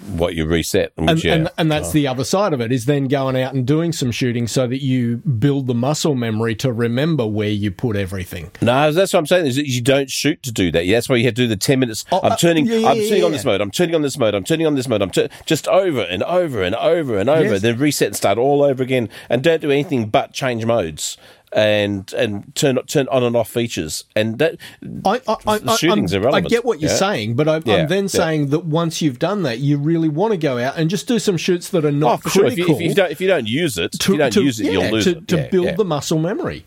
[0.09, 0.93] what you reset.
[0.97, 1.35] And, and, yeah.
[1.35, 4.11] and, and that's the other side of it is then going out and doing some
[4.11, 8.51] shooting so that you build the muscle memory to remember where you put everything.
[8.61, 9.47] No, that's what I'm saying.
[9.47, 10.87] Is that you don't shoot to do that.
[10.87, 12.05] That's why you have to do the ten minutes.
[12.11, 12.67] Oh, I'm uh, turning.
[12.67, 13.61] yeah, yeah, I'm turning on this mode.
[13.61, 14.35] I'm turning on this mode.
[14.35, 15.03] I'm turning on this mode.
[15.03, 17.53] I'm tur- just over and over and over and over.
[17.53, 17.63] Yes.
[17.63, 19.09] Then reset and start all over again.
[19.29, 21.17] And don't do anything but change modes
[21.53, 24.05] and and turn turn on and off features.
[24.17, 24.57] And that
[25.05, 26.47] I, I, I, The shooting's I'm- irrelevant.
[26.47, 26.97] I get what you're Yeah.
[26.97, 28.09] saying, but I, Yeah, I'm then yeah.
[28.09, 31.19] saying that once you've done that, you really want to go out and just do
[31.19, 32.47] some shoots that are oh, not for sure.
[32.47, 34.73] If you, if you don't if you don't use it, if you don't use it,
[34.73, 35.29] you'll lose to, it.
[35.29, 36.65] to build the muscle memory.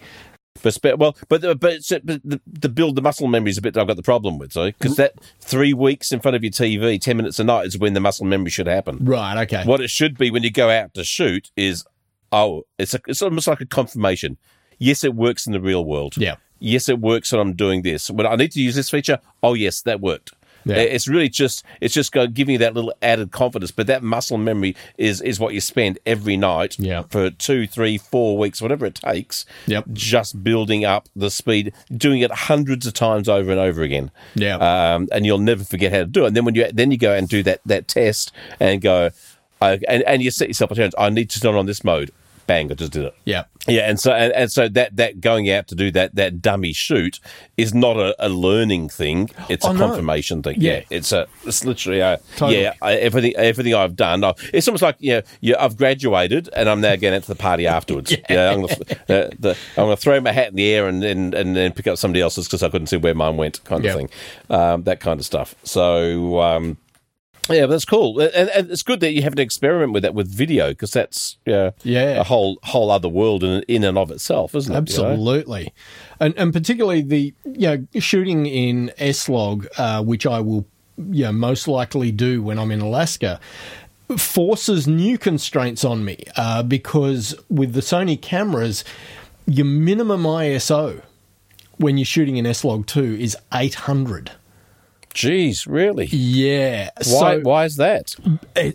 [0.62, 3.74] But well, but the, but, but the, the build the muscle memory is a bit
[3.74, 5.02] that I've got the problem with, so because mm-hmm.
[5.02, 8.00] that three weeks in front of your TV, ten minutes a night is when the
[8.00, 8.98] muscle memory should happen.
[9.02, 9.44] Right.
[9.44, 9.64] Okay.
[9.64, 11.86] What it should be when you go out to shoot is,
[12.32, 14.38] oh, it's a, it's almost like a confirmation.
[14.80, 16.16] Yes, it works in the real world.
[16.18, 16.36] Yeah.
[16.60, 18.10] Yes, it works when I'm doing this.
[18.10, 20.32] When I need to use this feature, oh yes, that worked.
[20.68, 20.78] Yeah.
[20.78, 23.70] It's really just it's just going giving you that little added confidence.
[23.70, 27.04] But that muscle memory is is what you spend every night Yeah.
[27.10, 29.46] for two, three, four weeks, whatever it takes.
[29.68, 29.86] Yep.
[29.94, 34.10] Just building up the speed, doing it hundreds of times over and over again.
[34.34, 34.56] Yeah.
[34.58, 36.28] Um, and you'll never forget how to do it.
[36.30, 39.12] And then when you then you go and do that that test and go,
[39.62, 40.96] I, and and you set yourself a challenge.
[40.98, 42.10] I need to turn on this mode.
[42.48, 43.16] Bang, I just did it.
[43.26, 43.46] Yeah.
[43.68, 46.72] Yeah, and so and, and so that that going out to do that that dummy
[46.72, 47.20] shoot
[47.58, 49.88] is not a, a learning thing; it's Oh, a no.
[49.88, 50.62] confirmation thing.
[50.62, 50.74] Yeah.
[50.76, 52.62] Yeah, it's a it's literally a Totally.
[52.62, 54.24] yeah I, everything everything I've done.
[54.24, 57.36] I've it's almost like yeah, yeah I've graduated and I'm now going out to the
[57.36, 58.16] party afterwards.
[58.30, 61.04] yeah, I'm gonna, uh, the, I'm going to throw my hat in the air and
[61.04, 63.84] and, and then pick up somebody else's because I couldn't see where mine went, kind
[63.84, 64.10] of thing.
[64.52, 65.56] Um, that kind of stuff.
[65.64, 66.40] So.
[66.40, 66.78] Um,
[67.50, 70.14] yeah, but that's cool, and, and it's good that you have an experiment with that
[70.14, 72.20] with video because that's yeah, Yeah.
[72.20, 74.92] a whole whole other world in in and of itself, isn't it?
[74.96, 75.10] you know?
[75.12, 75.74] Absolutely,
[76.20, 80.66] and and particularly the you know shooting in S log, uh, which I will
[80.98, 83.40] you know most likely do when I'm in Alaska,
[84.18, 88.84] forces new constraints on me uh, because with the Sony cameras,
[89.46, 91.02] your minimum ISO
[91.78, 94.32] when you're shooting in S log two is 800.
[95.16, 96.08] Jeez, really?
[96.08, 97.04] Yeah, Why?
[97.04, 98.16] so why is that?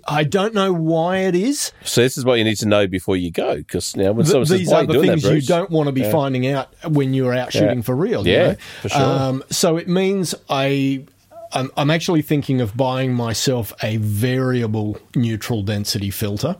[0.09, 1.70] I don't know why it is.
[1.85, 4.29] So this is what you need to know before you go, because now when Th-
[4.29, 6.68] someone says, these "Why are the things that, you don't want to be finding out
[6.90, 8.26] when you're out shooting for real.
[8.26, 8.55] you Yeah, know?
[8.81, 9.00] for sure.
[9.03, 11.05] Um, so it means I.
[11.53, 16.55] I'm, I'm actually thinking of buying myself a variable neutral density filter.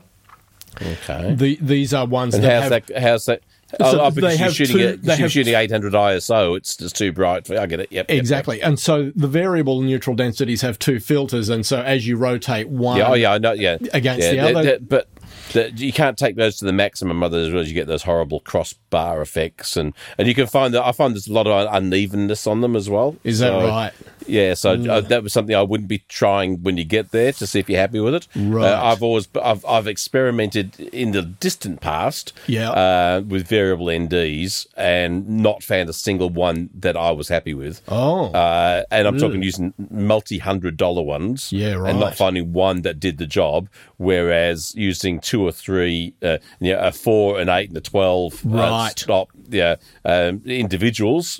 [0.81, 1.33] Okay.
[1.33, 3.01] The, these are ones And that how's have, that?
[3.01, 3.41] How's that?
[3.79, 5.19] Oh, so oh, oh, they because you're shooting two- it.
[5.19, 6.57] You're shooting 800 ISO.
[6.57, 7.49] It's just too bright.
[7.49, 7.91] I get it.
[7.91, 7.91] Yep.
[7.91, 8.19] yep, yep.
[8.19, 12.67] exactly, and so the variable neutral densities have two filters, and so as you rotate
[12.69, 13.09] one, Yeah.
[13.09, 13.33] Oh, yeah.
[13.33, 13.53] I know.
[13.53, 13.77] Yeah.
[13.93, 15.07] Against yeah, the that- other- that- but
[15.53, 17.23] that you can't take those to the maximum.
[17.23, 21.13] Otherwise, you get those horrible crossbar effects, and and you can find that I find
[21.13, 23.15] there's a lot of unevenness on them as well.
[23.23, 23.93] Is that So- right?
[24.27, 27.47] Yeah, so uh, that was something I wouldn't be trying when you get there to
[27.47, 28.27] see if you're happy with it.
[28.35, 28.71] Right.
[28.71, 32.69] Uh, I've always I've, I've experimented in the distant past, Yeah.
[32.69, 37.81] uh, with variable NDs and not found a single one that I was happy with.
[37.87, 38.25] Oh.
[38.31, 42.83] uh, and I'm talking using multi hundred dollar ones, Yeah, right, and not finding one
[42.83, 43.69] that did the job.
[44.01, 48.43] Whereas using two or three, uh, you know, a four, an eight, and a twelve,
[48.51, 51.39] uh, stop, yeah, um, individuals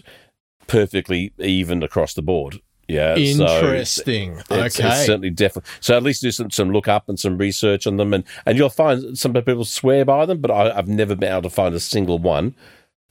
[0.67, 2.61] perfectly even across the board.
[2.87, 4.37] Yeah, so Interesting.
[4.37, 5.05] it's, it's okay.
[5.05, 5.71] certainly definitely.
[5.79, 8.57] So at least do some, some look up and some research on them, and, and
[8.59, 11.73] you'll find some people swear by them, but I, I've never been able to find
[11.73, 12.53] a single one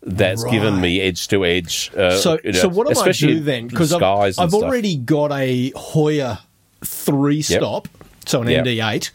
[0.02, 1.90] that's given me edge to edge.
[1.96, 3.66] Uh, So, you know, so what do I do then?
[3.66, 6.38] Because I've, I've already got a Hoya
[6.84, 7.88] three stop,
[8.26, 8.64] so an Yep.
[8.66, 9.11] ND8.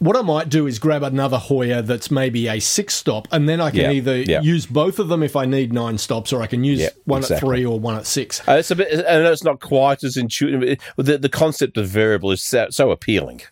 [0.00, 3.60] What I might do is grab another Hoya that's maybe a six stop, and then
[3.60, 4.40] I can Yeah, either yeah.
[4.42, 7.22] use both of them if I need nine stops, or I can use Yeah, one
[7.24, 8.42] at three or one at six.
[8.46, 8.92] Uh, it's a bit.
[9.08, 10.78] I know it's not quite as intuitive.
[10.96, 13.42] but The, the concept of variable is so, so appealing.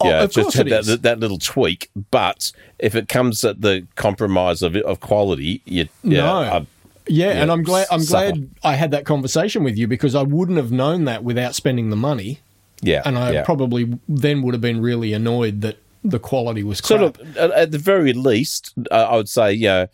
[0.00, 0.98] Oh, yeah, of just course have it that, is.
[1.00, 1.88] that, little tweak.
[2.10, 6.36] But if it comes at the compromise of of quality, you yeah, No.
[6.38, 6.66] I-
[7.06, 8.32] Yeah, and I'm glad I'm supple.
[8.32, 11.90] glad I had that conversation with you because I wouldn't have known that without spending
[11.90, 12.40] the money,
[12.82, 13.44] yeah, and I yeah.
[13.44, 17.00] probably then would have been really annoyed that the quality was crap.
[17.00, 19.86] look, at at the very least, uh, I would say, yeah,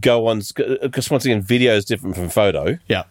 [0.00, 0.42] go on
[0.82, 2.78] because once again, video is different from photo.
[2.88, 3.04] yeah,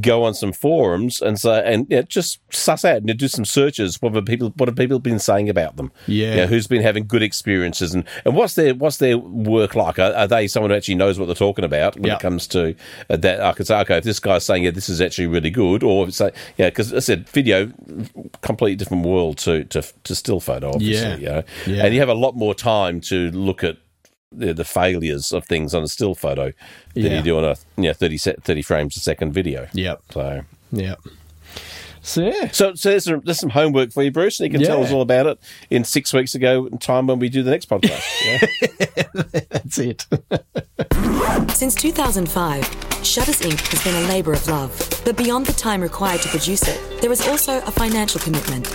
[0.00, 4.00] Go on some forums and say, and yeah, just suss out and do some searches.
[4.00, 5.92] What have people, what have people been saying about them?
[6.06, 6.30] Yeah.
[6.30, 9.98] You know, who's been having good experiences and, and what's their what's their work like?
[9.98, 12.14] Are, are they someone who actually knows what they're talking about when Yeah.
[12.14, 12.74] it comes to
[13.10, 13.40] uh, that?
[13.42, 16.10] I could say, okay, if this guy's saying, yeah, this is actually really good, or
[16.10, 17.70] say, yeah, because I said video,
[18.40, 21.08] completely different world to to, to still photo, obviously.
[21.08, 21.16] Yeah.
[21.16, 21.42] You know?
[21.66, 21.84] Yeah.
[21.84, 23.76] and you have a lot more time to look at
[24.36, 26.52] the, the failures of things on a still photo
[26.94, 27.16] than Yeah.
[27.18, 29.68] you do on a you know, 30, 30 frames a second video.
[29.72, 30.42] yeah, So,
[30.72, 30.94] yeah.
[32.04, 34.66] So yeah, so, so there's, some, there's some homework for you, Bruce, and you can
[34.66, 35.38] tell us all about it
[35.70, 38.04] in six weeks ago in time when we do the next podcast.
[38.22, 39.40] Yeah?
[39.48, 40.06] that's it.
[41.56, 42.64] Since 2005,
[43.02, 43.58] Shutters Inc.
[43.68, 45.02] has been a labour of love.
[45.06, 48.66] But beyond the time required to produce it, there is also a financial commitment.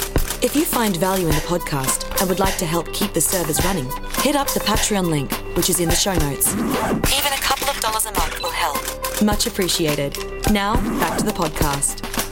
[0.44, 3.64] If you find value in the podcast and would like to help keep the servers
[3.64, 3.92] running,
[4.24, 6.52] hit up the Patreon link, which is in the show notes.
[6.56, 9.22] Even a couple of dollars a month will help.
[9.22, 10.18] Much appreciated.
[10.52, 12.29] Now, back to the podcast.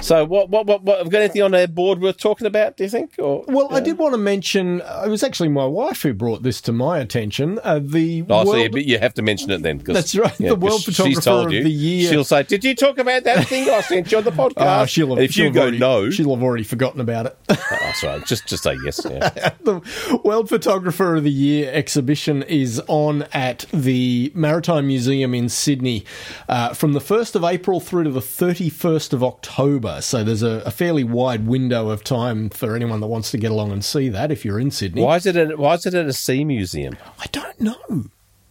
[0.00, 2.76] So, what, what, what, what, have we got anything on our board worth talking about,
[2.76, 3.14] do you think?
[3.18, 4.80] Or Well, I did want to mention.
[4.82, 7.58] uh, It was actually my wife who brought this to my attention.
[7.64, 9.80] Uh, the Oh, so world, you, you have to mention it then.
[9.80, 11.62] 'cause- That's right, the 'cause World Photographer of you.
[11.64, 12.10] the Year.
[12.10, 14.86] She'll say, "Did you talk about that thing I sent you on the podcast?" uh,
[14.86, 17.36] she'll have, if she'll you go already, no, she'll have already forgotten about it.
[17.50, 19.00] oh, sorry, just just say yes.
[19.04, 19.28] Yeah.
[19.64, 26.04] the World Photographer of the Year exhibition is on at the Maritime Museum in Sydney
[26.48, 29.87] uh, from the 1st of April through to the 31st of October.
[30.00, 33.50] So there's a, a fairly wide window of time for anyone that wants to get
[33.50, 35.02] along and see that if you're in Sydney.
[35.02, 35.36] why is it?
[35.36, 36.96] At, why is it at a sea museum?
[37.18, 38.04] I don't know.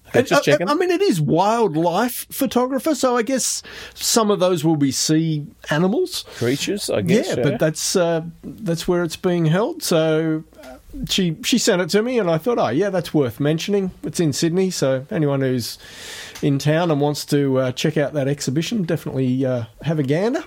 [0.09, 0.69] Okay, just I- I- checking.
[0.69, 3.61] I, mean, it is wildlife photographer, so I guess
[3.93, 6.23] some of those will be sea animals.
[6.37, 7.27] Creatures, I guess.
[7.35, 9.83] yeah, but that's uh, that's where it's being held.
[9.83, 10.77] So uh,
[11.09, 13.91] she she sent it to me, and I thought, oh yeah, that's worth mentioning.
[14.03, 15.77] It's in Sydney, so anyone who's
[16.41, 20.43] in town and wants to uh, check out that exhibition, definitely uh, have a gander.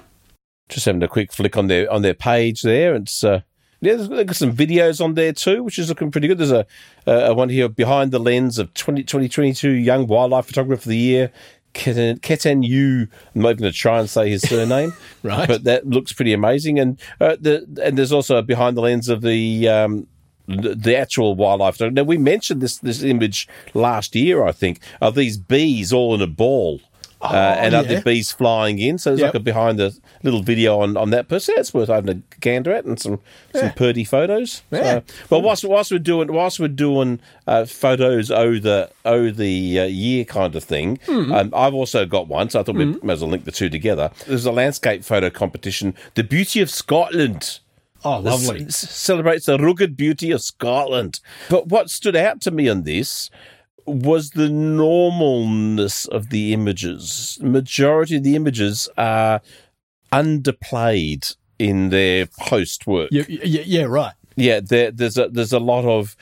[0.70, 2.94] Just having a quick flick on their on their page there.
[2.94, 3.42] It's uh,
[3.80, 6.38] yeah, there's got some videos on there too, which is looking pretty good.
[6.38, 6.66] There's a,
[7.06, 11.32] a one here behind the lens of 20, 2022 Young Wildlife Photographer of the Year.
[11.72, 13.08] Katanyou.
[13.34, 15.46] I'm not even going to try and say his surname, right?
[15.46, 16.78] But that looks pretty amazing.
[16.78, 20.06] And uh, the and there's also a behind the lens of the um,
[20.48, 21.80] the actual wildlife.
[21.80, 26.20] Now we mentioned this this image last year, I think, of these bees all in
[26.20, 26.80] a ball.
[27.22, 27.78] Uh, oh, uh, and yeah.
[27.80, 28.96] other bees flying in.
[28.96, 29.34] So there's yep.
[29.34, 31.54] like a behind the little video on, on that person.
[31.56, 33.20] That's worth having a gander at and some,
[33.54, 33.60] yeah.
[33.60, 34.62] some purdy photos.
[34.70, 35.00] Yeah.
[35.28, 39.84] but whilst, whilst we're doing whilst we're doing uh, photos oh the oh the uh,
[39.84, 41.34] year kind of thing, mm.
[41.38, 42.48] um, I've also got one.
[42.48, 42.94] So I thought mm.
[42.94, 44.10] we might as well link the two together.
[44.26, 47.60] There's a landscape photo competition, the Beauty of Scotland.
[48.02, 48.64] Oh, lovely.
[48.64, 51.20] This celebrates the rugged beauty of Scotland.
[51.50, 53.30] But what stood out to me on this
[53.86, 57.38] was the normalness of the images.
[57.42, 59.40] Majority of the images are
[60.12, 63.10] underplayed in their post work.
[63.12, 64.14] Yeah, yeah, yeah right.
[64.36, 66.16] Yeah, there, there's a there's a lot of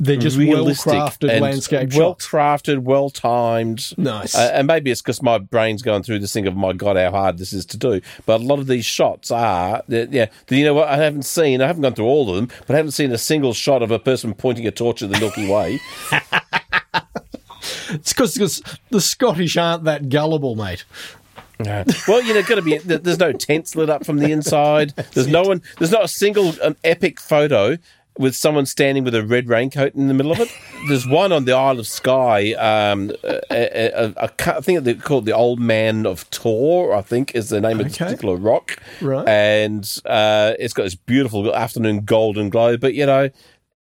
[0.00, 3.96] they're just well crafted landscape well crafted, well timed.
[3.98, 4.34] Nice.
[4.34, 7.10] Uh, and maybe it's because my brain's going through this thing of my god, how
[7.10, 8.00] hard this is to do.
[8.24, 10.26] But a lot of these shots are, yeah.
[10.48, 10.88] You know what?
[10.88, 11.60] I haven't seen.
[11.60, 13.90] I haven't gone through all of them, but I haven't seen a single shot of
[13.90, 15.80] a person pointing a torch at the Milky Way.
[17.90, 20.84] it's because the Scottish aren't that gullible, mate.
[21.60, 21.84] No.
[22.06, 22.78] Well, you know, got to be.
[22.78, 24.90] There's no tents lit up from the inside.
[25.12, 25.62] There's no one.
[25.78, 27.78] There's not a single um, epic photo
[28.16, 30.48] with someone standing with a red raincoat in the middle of it.
[30.88, 32.52] There's one on the Isle of Skye.
[32.52, 36.94] Um, a, a, a, I think they call it the Old Man of Storr.
[36.94, 37.82] I think is the name okay.
[37.82, 38.76] of this particular rock.
[39.00, 39.26] Right.
[39.26, 42.76] And uh, it's got this beautiful afternoon golden glow.
[42.76, 43.30] But you know,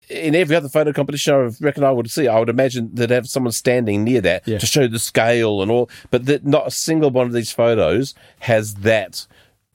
[0.09, 3.29] in every other photo competition I reckon I would see, I would imagine they'd have
[3.29, 4.57] someone standing near that yeah.
[4.57, 5.89] to show the scale and all.
[6.09, 9.27] But that not a single one of these photos has that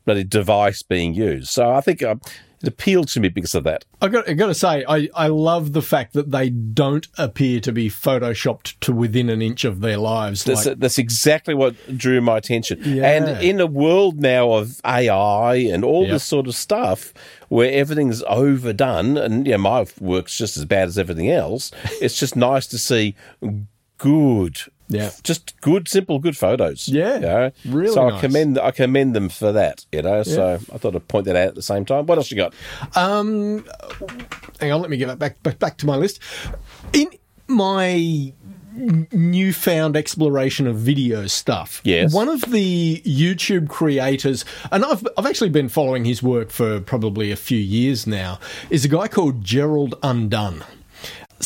[0.04, 1.48] bloody device being used.
[1.50, 2.02] So I think.
[2.02, 2.16] Uh,
[2.64, 3.84] it appealed to me because of that.
[4.00, 7.60] I got, I got to say, I, I love the fact that they don't appear
[7.60, 10.44] to be photoshopped to within an inch of their lives.
[10.44, 12.80] That's, like, that's exactly what drew my attention.
[12.82, 13.08] Yeah.
[13.08, 16.12] And in a world now of AI and all yep.
[16.12, 17.12] this sort of stuff,
[17.48, 21.70] where everything's overdone, and yeah, my work's just as bad as everything else.
[22.00, 23.14] it's just nice to see
[23.98, 26.88] good yeah, just good, simple, good photos.
[26.88, 27.50] Yeah, you know?
[27.66, 27.94] really.
[27.94, 28.18] So nice.
[28.18, 29.84] I commend I commend them for that.
[29.92, 30.22] You know, yeah.
[30.22, 32.06] so I thought I'd point that out at the same time.
[32.06, 32.54] What else you got?
[32.94, 33.64] Um,
[34.60, 36.20] hang on, let me get back back back to my list.
[36.92, 37.08] In
[37.46, 38.32] my
[38.76, 41.80] newfound exploration of video stuff.
[41.84, 42.12] Yes.
[42.12, 47.30] One of the YouTube creators, and I've, I've actually been following his work for probably
[47.30, 48.38] a few years now,
[48.70, 50.64] is a guy called Gerald Undone.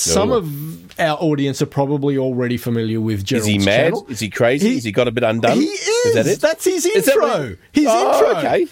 [0.00, 3.84] Some of our audience are probably already familiar with Gerald's Is he mad?
[3.84, 4.06] channel.
[4.08, 4.68] Is he crazy?
[4.68, 5.56] He, Has he got a bit undone?
[5.56, 6.06] He is.
[6.06, 6.40] is that it?
[6.40, 7.26] That's his intro.
[7.26, 8.38] That his oh, intro.
[8.38, 8.66] Okay.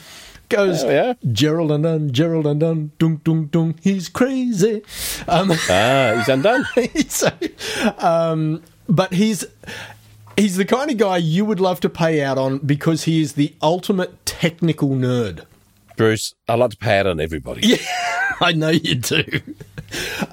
[0.48, 1.14] Goes oh, yeah.
[1.32, 3.74] Gerald undone, Gerald undone, dung dung dung.
[3.82, 4.82] He's crazy.
[5.26, 6.64] Um, ah, he's undone.
[7.08, 7.30] so,
[7.98, 9.44] um, but he's
[10.36, 13.32] he's the kind of guy you would love to pay out on because he is
[13.32, 15.44] the ultimate technical nerd.
[15.96, 17.66] Bruce, I like to pay out on everybody.
[17.66, 17.78] Yeah,
[18.40, 19.24] I know you do.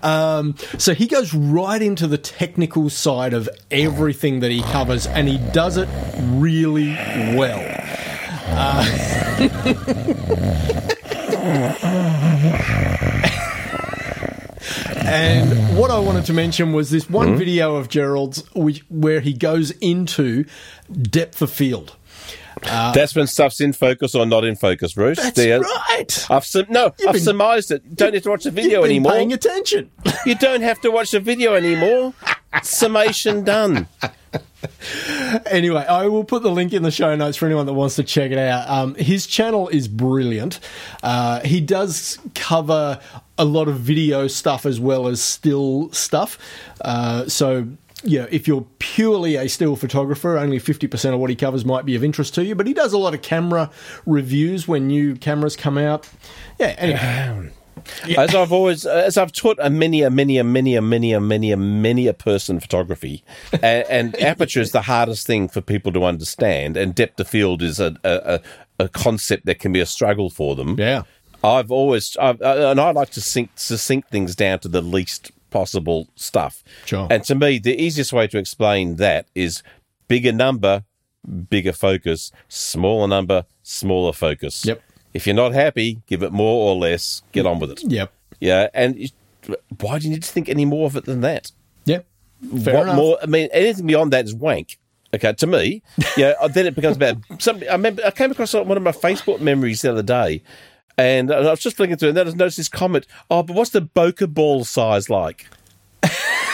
[0.02, 5.28] Um, so he goes right into the technical side of everything that he covers, and
[5.28, 5.88] he does it
[6.18, 6.94] really
[7.36, 7.60] well.
[8.56, 8.84] Uh,
[15.06, 17.38] and what I wanted to mention was this one mm-hmm.
[17.38, 20.46] video of Gerald's which, where he goes into
[20.92, 21.96] depth of field.
[22.65, 25.17] Uh, that's when stuff's in focus or not in focus, Bruce.
[25.17, 26.28] That's right.
[26.30, 27.95] I've sum- no, You've I've been, surmised it.
[27.95, 29.13] Don't have to watch the video anymore.
[29.13, 29.91] Paying attention.
[30.26, 32.13] you don't have to watch the video anymore.
[32.62, 33.88] Summation done.
[35.47, 38.04] anyway, I will put the link in the show notes for anyone that wants to
[38.04, 38.69] check it out.
[38.69, 40.60] Um, his channel is brilliant.
[41.02, 42.99] Uh, he does cover
[43.38, 46.38] a lot of video stuff as well as still stuff.
[46.82, 47.67] Uh, so
[48.04, 51.96] yeah, if you're purely a still photographer, only 50% of what he covers might be
[51.96, 53.70] of interest to you, but he does a lot of camera
[54.06, 56.10] reviews when new cameras come out.
[56.60, 57.00] Yeah, anyway.
[57.00, 57.52] Um,
[58.06, 58.22] yeah.
[58.22, 61.20] As I've always, as I've taught a many, a many, a many, a many, a
[61.20, 65.92] many, a many a person photography, and, and aperture is the hardest thing for people
[65.94, 68.39] to understand, and depth of field is a, a,
[68.80, 70.76] a concept that can be a struggle for them.
[70.78, 71.04] Yeah,
[71.44, 74.82] I've always, I've, uh, and I like to sink to sink things down to the
[74.82, 76.63] least possible stuff.
[76.86, 77.08] Sure.
[77.10, 79.62] And to me, the easiest way to explain that is
[80.08, 80.84] bigger number,
[81.50, 84.66] bigger focus, smaller number, smaller focus.
[84.66, 84.82] Yep.
[85.14, 87.84] If you're not happy, give it more or less, get on with it.
[87.84, 88.12] Yep.
[88.39, 88.68] Yeah.
[88.74, 89.12] And
[89.80, 91.51] why do you need to think any more of it than that?
[91.86, 91.99] Yeah.
[92.64, 92.95] Fair what enough.
[92.95, 93.18] more?
[93.22, 94.80] I mean, anything beyond that is wank.
[95.14, 95.84] Okay, to me,
[96.18, 96.34] yeah.
[96.47, 97.70] then it becomes about something.
[97.70, 100.41] I remember I came across one of my Facebook memories the other day,
[100.98, 103.08] and I was just flicking through, and then I noticed this comment.
[103.30, 105.48] Oh, but what's the bokeh ball size like?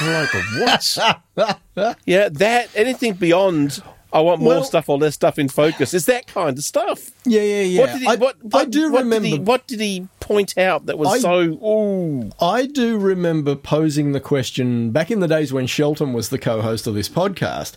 [0.02, 0.30] Like
[0.60, 0.98] what?
[2.06, 3.84] yeah, that anything beyond.
[4.12, 5.94] I want more Well- stuff or less stuff in focus.
[5.94, 7.12] Is that kind of stuff?
[7.26, 7.82] Yeah, yeah, yeah.
[7.82, 8.08] What did he?
[8.08, 9.28] I, what, I do what remember.
[9.28, 11.40] Did he, what did he point out that was I- so?
[11.42, 16.40] Ooh, I do remember posing the question back in the days when Shelton was the
[16.40, 17.74] co-host of this podcast,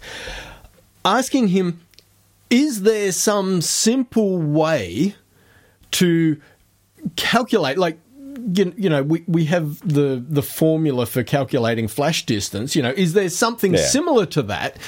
[1.04, 1.80] asking him,
[2.48, 5.16] "Is there some simple way
[5.92, 6.40] to
[7.16, 7.98] calculate like?"
[8.54, 12.74] You, you know, we, we have the, the formula for calculating flash distance.
[12.74, 13.84] You know, is there something Yeah.
[13.84, 14.80] similar to that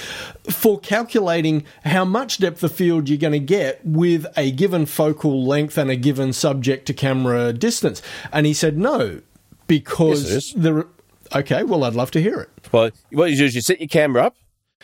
[0.51, 5.47] for calculating how much depth of field you're going to get with a given focal
[5.47, 8.01] length and a given subject to camera distance?
[8.33, 9.21] And he said no,
[9.67, 10.87] because Yes, there.
[11.35, 12.49] Okay, well, I'd love to hear it.
[12.73, 14.37] Well, what you do is you set your camera up,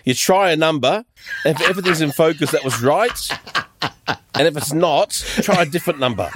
[0.05, 1.05] you try a number,
[1.47, 3.19] if everything's in focus, that was right.
[4.35, 5.11] And if it's not,
[5.43, 6.31] try a different number.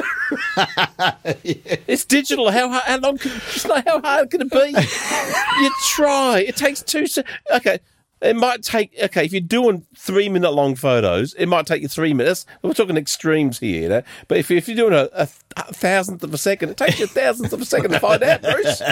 [1.44, 2.50] It's digital.
[2.50, 3.18] How how long?
[3.18, 3.30] Can,
[3.86, 4.74] how hard can it be?
[5.62, 6.44] You try.
[6.46, 7.06] It takes two.
[7.54, 7.78] Okay,
[8.20, 8.94] it might take.
[9.02, 12.46] Okay, if you're doing three minute long photos, it might take you three minutes.
[12.62, 14.02] We're talking extremes here, you know.
[14.28, 15.26] But if, if you're doing a, a
[15.72, 18.42] thousandth of a second, it takes you a thousandth of a second to find out,
[18.42, 18.82] Bruce.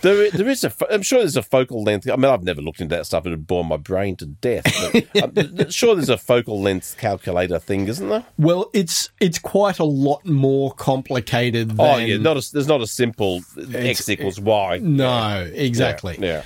[0.00, 0.72] There, there is a.
[0.90, 2.08] I'm sure there's a focal length.
[2.08, 3.26] I mean, I've never looked into that stuff.
[3.26, 4.64] It would bore my brain to death.
[4.92, 8.24] But um, I'm sure there's a focal length calculator thing, isn't there?
[8.38, 11.72] Well, it's it's quite a lot more complicated.
[11.72, 13.40] Oh, than, Oh yeah, not a, there's not a simple
[13.74, 14.78] x equals y.
[14.82, 16.16] no, exactly.
[16.20, 16.42] Yeah, yeah.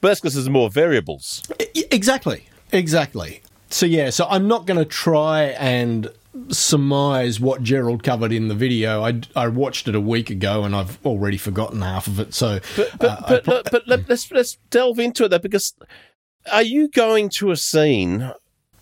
[0.00, 1.42] but that's because there's more variables.
[1.90, 2.46] Exactly.
[2.72, 3.42] Exactly.
[3.70, 6.10] So yeah, so I'm not going to try and
[6.50, 9.02] surmise what Gerald covered in the video.
[9.04, 12.34] I, I watched it a week ago and I've already forgotten half of it.
[12.34, 15.38] So But but uh, but, pro- look, but let, let's let's delve into it though,
[15.38, 15.74] because
[16.52, 18.32] are you going to a scene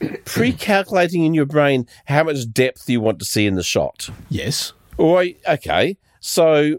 [0.25, 4.11] pre-calculating in your brain how much depth you want to see in the shot?
[4.29, 6.79] yes, Or okay, so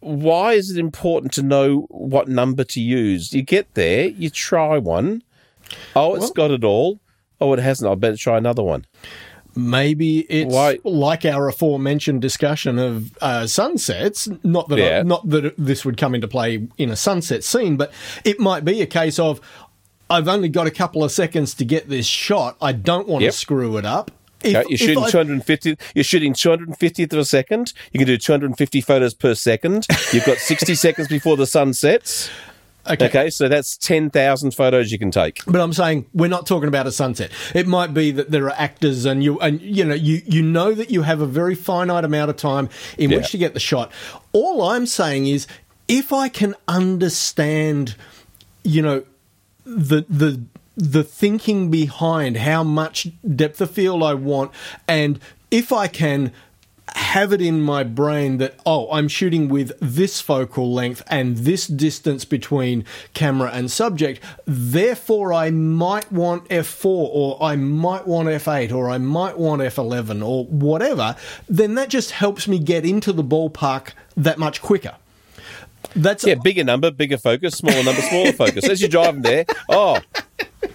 [0.00, 3.32] why is it important to know what number to use?
[3.32, 5.22] You get there, you try one.
[5.96, 7.00] Oh, it's Well- got it all.
[7.38, 7.90] Oh, it hasn't.
[7.90, 8.86] I better try another one.
[9.56, 14.28] Maybe it's Why- like our aforementioned discussion of uh, sunsets.
[14.44, 15.02] Not that Yeah.
[15.02, 17.90] not that this would come into play in a sunset scene, but
[18.24, 19.40] it might be a case of
[20.08, 22.56] I've only got a couple of seconds to get this shot.
[22.62, 23.32] I don't want Yep.
[23.32, 24.12] to screw it up.
[24.44, 25.76] If, Okay, you're shooting I- 250.
[25.96, 27.72] You're shooting 250th of a second.
[27.92, 29.86] You can do 250 photos per second.
[30.12, 32.30] You've got 60 seconds before the sun sets.
[32.88, 33.06] Okay.
[33.06, 35.40] Okay, so that's 10,000 photos you can take.
[35.46, 37.30] But I'm saying we're not talking about a sunset.
[37.54, 40.72] It might be that there are actors, and you and you know you you know
[40.74, 42.68] that you have a very finite amount of time
[42.98, 43.18] in Yeah.
[43.18, 43.92] which to get the shot.
[44.32, 45.46] All I'm saying is,
[45.88, 47.94] if I can understand,
[48.64, 49.04] you know,
[49.64, 50.40] the the
[50.76, 54.50] the thinking behind how much depth of field I want,
[54.86, 55.18] and
[55.50, 56.32] if I can
[56.96, 61.66] have it in my brain that oh I'm shooting with this focal length and this
[61.66, 68.72] distance between camera and subject therefore I might want f4 or I might want f8
[68.72, 71.16] or I might want f11 or whatever
[71.48, 74.94] then that just helps me get into the ballpark that much quicker
[75.94, 78.68] that's Yeah, bigger number, bigger focus, smaller number, smaller focus.
[78.68, 79.98] As you're driving there, oh,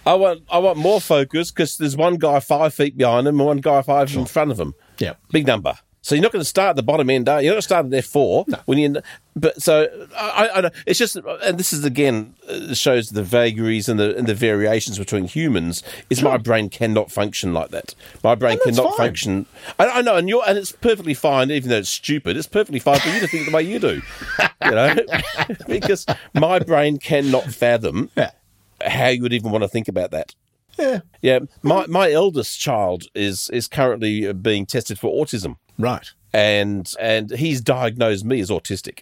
[0.06, 3.46] I want I want more focus because there's one guy five feet behind him and
[3.46, 4.74] one guy five in front of him.
[5.00, 5.74] yeah Big number.
[6.04, 7.46] So you're not going to start at the bottom end, are you?
[7.46, 9.02] You're not going to start at F four when you.
[9.36, 14.00] But so I, I, it's just, and this is again uh, shows the vagaries and
[14.00, 15.84] the and the variations between humans.
[16.10, 17.94] Is my brain cannot function like that.
[18.24, 19.08] My brain cannot fine.
[19.08, 19.46] function.
[19.80, 22.36] I, I know, and you're, and it's perfectly fine, even though it's stupid.
[22.36, 24.02] It's perfectly fine for you to think the way you do,
[24.66, 24.96] you know,
[25.68, 28.32] because my brain cannot fathom yeah
[28.88, 30.34] how you would even want to think about that.
[30.78, 36.12] yeah Yeah, my my eldest child is is currently uh, being tested for autism right
[36.34, 39.02] and and he's diagnosed me as autistic.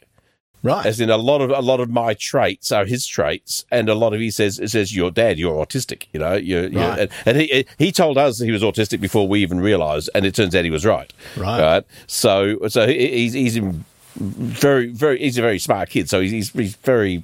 [0.64, 3.88] right As in a lot of a lot of my traits are his traits, and
[3.90, 6.06] a lot of he says it says your dad, you're autistic.
[6.12, 7.00] You know, you're, you're Right.
[7.02, 10.36] and, and he he told us he was autistic before we even realised, and it
[10.36, 11.12] turns out he was right.
[11.38, 11.62] Right.
[11.62, 11.84] right?
[12.08, 16.10] So so he's he's in very very he's a very smart kid.
[16.10, 17.24] So he's he's, very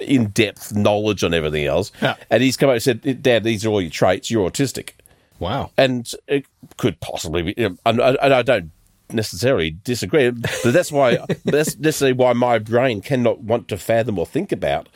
[0.00, 1.92] in depth knowledge on everything else.
[2.00, 2.16] Yeah.
[2.30, 4.30] And he's come out and said, Dad, these are all your traits.
[4.30, 4.90] You're autistic
[5.38, 7.54] wow and it could possibly be.
[7.56, 8.70] And and I don't
[9.14, 14.26] necessarily disagree, but that's why that's necessarily why my brain cannot want to fathom or
[14.26, 14.88] think about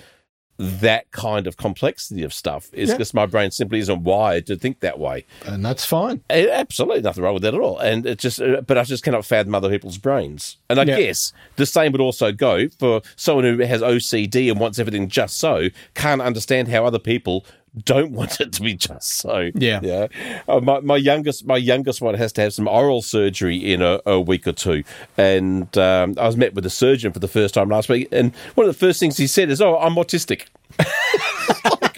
[0.59, 2.71] that kind of complexity of stuff.
[2.73, 2.95] Is Yeah.
[2.95, 5.27] because my brain simply isn't wired to think that way.
[5.45, 6.23] And that's fine.
[6.31, 7.79] Absolutely nothing wrong with that at all.
[7.79, 10.57] And it just, uh, but I just cannot fathom other people's brains.
[10.71, 10.97] And I Yeah.
[10.97, 15.37] guess the same would also go for someone who has OCD and wants everything just
[15.37, 17.45] so, can't understand how other people
[17.85, 19.51] don't want it to be just so.
[19.55, 19.81] Yeah.
[19.83, 20.09] yeah.
[20.49, 24.01] Uh, my, my youngest, my youngest one has to have some oral surgery in a,
[24.07, 24.85] a week or two,
[25.17, 28.35] and um, I was met with a surgeon for the first time last week, and
[28.55, 30.47] one of the first things he said is, "Oh, I'm autistic."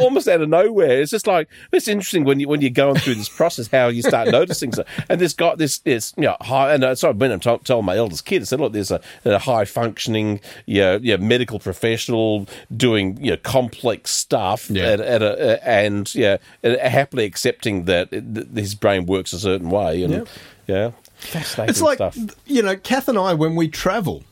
[0.00, 1.00] Almost out of nowhere.
[1.00, 4.02] It's just like it's interesting when you when you're going through this process how you
[4.02, 4.86] start noticing stuff.
[5.08, 6.74] And this guy, this this you know high.
[6.74, 8.42] And uh, so I went and told, told my eldest kid.
[8.42, 12.46] I said, look, there's a, a high functioning, yeah, yeah, medical professional
[12.76, 14.84] doing you know complex stuff, Yeah.
[14.84, 19.38] at, at a, and yeah, and happily accepting that it, that his brain works a
[19.38, 20.02] certain way.
[20.02, 20.28] And Yep.
[20.66, 22.16] yeah, fascinating It's like, stuff.
[22.46, 24.24] you know, Kath and I, when we travel,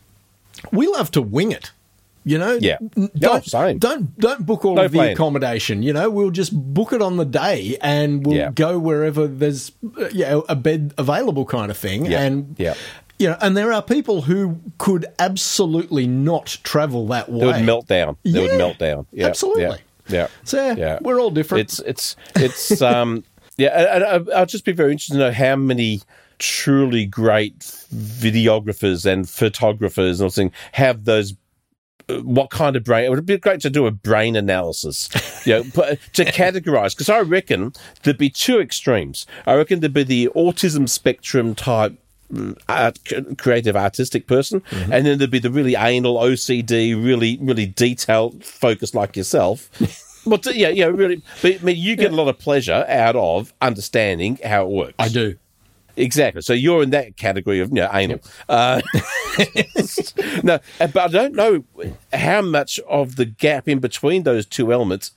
[0.73, 1.71] we love to wing it.
[2.27, 2.79] You know, Yeah.
[3.19, 3.79] Don't, same.
[3.79, 5.13] don't don't book all No of the plan.
[5.13, 5.83] accommodation.
[5.83, 8.51] You know, we'll just book it on the day, and we'll Yeah.
[8.51, 12.07] go wherever there's uh, you know, a bed available, kind of thing.
[12.07, 12.23] Yeah.
[12.23, 12.75] And Yeah.
[13.19, 17.41] you know, and there are people who could absolutely not travel that way.
[17.41, 18.17] They would melt down.
[18.25, 19.07] They would Yeah, melt down.
[19.13, 19.79] Yeah, absolutely.
[20.09, 20.29] Yeah.
[20.45, 21.61] So yeah, we're all different.
[21.63, 23.23] It's it's it's um
[23.59, 24.17] yeah.
[24.17, 26.01] I- I'll just be very interested to know how many
[26.39, 27.59] truly great
[27.95, 31.35] videographers and photographers and everything have those.
[32.09, 33.05] What kind of brain?
[33.05, 35.09] It would be great to do a brain analysis,
[35.47, 35.75] you know, to
[36.25, 36.95] categorize.
[36.95, 39.27] Because I reckon there'd be two extremes.
[39.47, 41.95] I reckon there'd be the autism spectrum type
[42.33, 42.99] mm, art,
[43.39, 48.95] creative artistic person, and then there'd be the really anal OCD, really really detailed focused
[48.95, 49.71] like yourself.
[50.27, 51.23] Well, yeah, yeah, really.
[51.43, 54.95] But I mean, you get a lot of pleasure out of understanding how it works.
[54.99, 55.37] I do.
[55.97, 56.41] exactly.
[56.41, 58.21] So you're in that category of you know anal.
[58.49, 58.81] Uh,
[60.43, 61.65] no, uh, but I don't know
[62.13, 65.13] how much of the gap in between those two elements.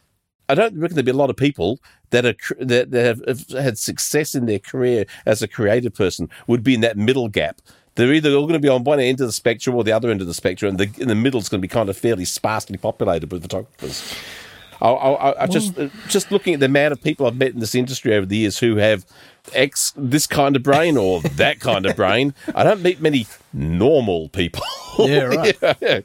[0.50, 1.80] I don't reckon there'd be a lot of people
[2.12, 6.64] that are that, that have, had success in their career as a creative person would
[6.64, 7.62] be in that middle gap.
[7.96, 10.10] They're either all going to be on one end of the spectrum or the other
[10.10, 11.98] end of the spectrum, and the, in the middle is going to be kind of
[11.98, 14.16] fairly sparsely populated with photographers.
[14.82, 17.60] I, I, I just uh, just looking at the amount of people I've met in
[17.60, 19.06] this industry over the years who have
[19.54, 22.34] X this kind of brain or that kind of brain.
[22.56, 24.64] I don't meet many normal people.
[25.00, 25.58] Yeah, right.
[25.82, 26.00] Yeah.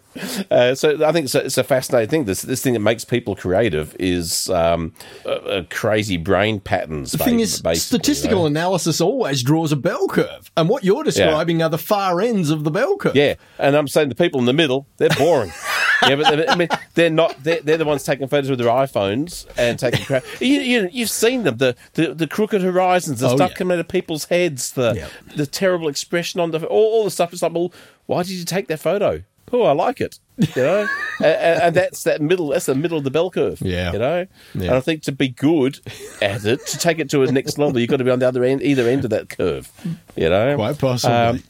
[0.50, 2.24] Uh, so I think it's a, it's a fascinating thing.
[2.26, 4.92] This this thing that makes people creative is um,
[5.24, 7.12] uh, uh, crazy brain patterns.
[7.12, 11.70] The thing is, statistical analysis always draws a bell curve, and what you're describing are
[11.70, 13.16] the far ends of the bell curve.
[13.16, 15.52] Yeah, and I'm saying the people in the middle, they're boring.
[16.02, 17.42] yeah, but they- I mean, they're not.
[17.42, 20.22] They're, they're the ones taking photos with their iPhones and taking crap.
[20.40, 23.56] You, you, you've seen them, the, the the crooked horizons, the Oh, stuff yeah.
[23.56, 25.08] coming out of people's heads, the Yeah.
[25.36, 27.32] the terrible expression on the all, all the stuff.
[27.32, 27.72] It's like, well,
[28.06, 29.22] why did you take that photo?
[29.54, 30.18] Oh, I like it.
[30.38, 30.80] You know,
[31.18, 32.48] and, and and that's that middle.
[32.48, 33.60] That's the middle of the bell curve.
[33.60, 33.92] Yeah.
[33.92, 34.26] you know.
[34.54, 34.62] Yeah.
[34.68, 35.78] And I think to be good
[36.22, 38.26] at it, to take it to a next level, you've got to be on the
[38.28, 39.70] other end, either end of that curve.
[40.16, 41.14] You know, Quite possibly.
[41.16, 41.42] Um,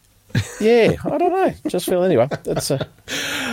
[0.61, 1.53] yeah, I don't know.
[1.69, 2.29] Just feel anyway.
[2.45, 2.87] That's a,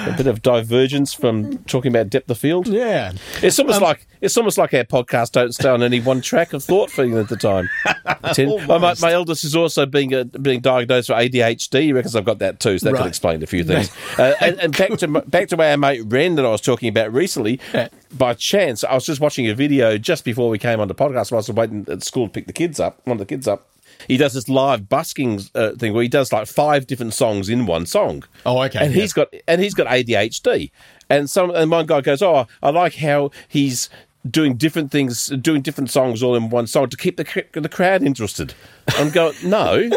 [0.07, 2.67] a bit of divergence from talking about depth of field.
[2.67, 3.11] yeah.
[3.41, 6.53] It's almost Um, like it's almost like our podcast don't stay on any one track
[6.53, 7.69] of thought for you at the time.
[8.37, 11.81] Oh, my, my eldest is also being uh, being diagnosed with ADHD.
[11.83, 12.99] He reckons I've got that too, so that Right.
[13.03, 13.91] could explain a few things.
[14.19, 17.11] uh, and, and back to back to our mate Ren that I was talking about
[17.13, 17.59] recently.
[17.73, 17.87] Yeah.
[18.17, 21.31] By chance, I was just watching a video just before we came on the podcast.
[21.31, 23.47] While I was waiting at school to pick the kids up, one of the kids
[23.47, 23.67] up.
[24.07, 27.65] He does this live busking uh, thing where he does like five different songs in
[27.65, 28.23] one song.
[28.45, 29.01] Oh, okay, And yeah.
[29.01, 30.71] he's got and he's got ADHD.
[31.09, 33.89] And some and one guy goes, "Oh, I like how he's
[34.29, 38.03] doing different things, doing different songs all in one song to keep the the crowd
[38.03, 38.53] interested."
[38.89, 39.89] I'm going, "No,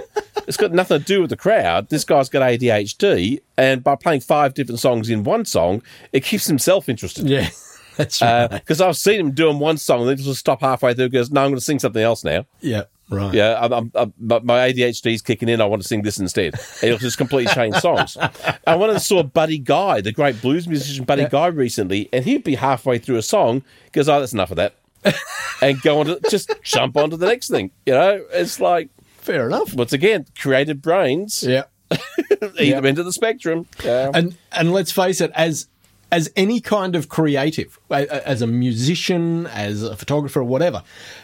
[0.47, 1.89] it's got nothing to do with the crowd.
[1.91, 5.83] This guy's got ADHD, and by playing five different songs in one song,
[6.13, 7.49] it keeps himself interested." Yeah.
[7.99, 8.49] That's right.
[8.49, 11.05] Because I've seen him doing one song, and then just stop halfway through.
[11.05, 12.85] and Goes, "No, I'm going to sing something else now." yeah.
[13.13, 13.35] Right.
[13.35, 15.61] Yeah, I'm, I'm, I'm, my ADHD is kicking in.
[15.61, 16.55] I want to sing this instead.
[16.81, 18.17] He'll just completely change songs.
[18.67, 22.43] I went and saw Buddy Guy, the great blues musician Buddy Guy, recently, and he'd
[22.43, 24.75] be halfway through a song, goes, "Oh, that's enough of that,"
[25.63, 27.71] and go on to just jump onto the next thing.
[27.87, 28.89] You know, it's like
[29.19, 29.75] Fair enough.
[29.75, 31.65] once again, creative brains, Yeah.
[32.59, 33.67] either end of the spectrum.
[33.85, 34.11] Yeah.
[34.15, 35.69] And and let's face it, as
[36.11, 40.83] as any kind of creative, as a musician, as a photographer, or whatever,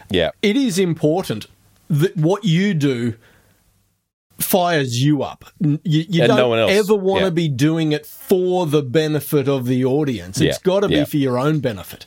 [0.09, 1.47] yeah, it is important
[1.89, 3.15] that what you do
[4.39, 5.45] fires you up.
[5.59, 6.71] You, you And don't no one else.
[6.71, 7.29] ever want to Yeah.
[7.31, 10.39] be doing it for the benefit of the audience.
[10.39, 10.63] It's Yeah.
[10.63, 11.03] got to be Yeah.
[11.05, 12.05] for your own benefit.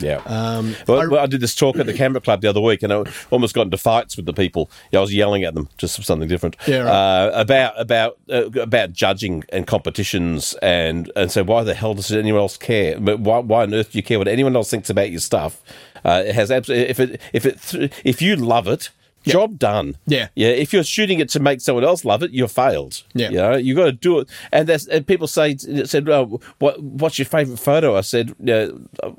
[0.00, 0.20] Yeah.
[0.26, 2.82] Um, well, I- well, I did this talk at the Canberra Club the other week,
[2.84, 4.70] and I almost got into fights with the people.
[4.92, 6.56] I was yelling at them just for something different.
[6.68, 6.88] Yeah, right.
[7.28, 12.12] uh, about about uh, about judging and competitions, and and so why the hell does
[12.12, 12.98] anyone else care?
[13.00, 15.60] But why why on earth do you care what anyone else thinks about your stuff?
[16.04, 18.90] Uh, it has absolutely if it if it if you love it.
[19.32, 19.96] Job done.
[20.06, 20.28] Yeah.
[20.34, 20.48] yeah.
[20.48, 23.02] If you're shooting it to make someone else love it, you're failed.
[23.14, 23.30] Yeah.
[23.30, 24.28] you know, you got to do it.
[24.52, 28.68] And that's and people say said, oh, "What what's your favourite photo?" I said, yeah,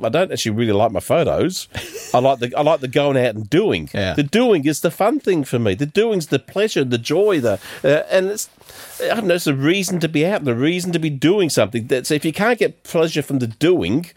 [0.03, 1.68] "I don't actually really like my photos.
[2.14, 3.89] I like the I like the going out and doing.
[3.93, 4.14] Yeah.
[4.14, 5.76] The doing is the fun thing for me.
[5.76, 8.49] The doing's the pleasure, the joy, the uh, and it's."
[9.01, 9.36] I don't know.
[9.36, 11.88] It's a reason to be out, the reason to be doing something.
[11.88, 14.07] That's if you can't get pleasure from the doing,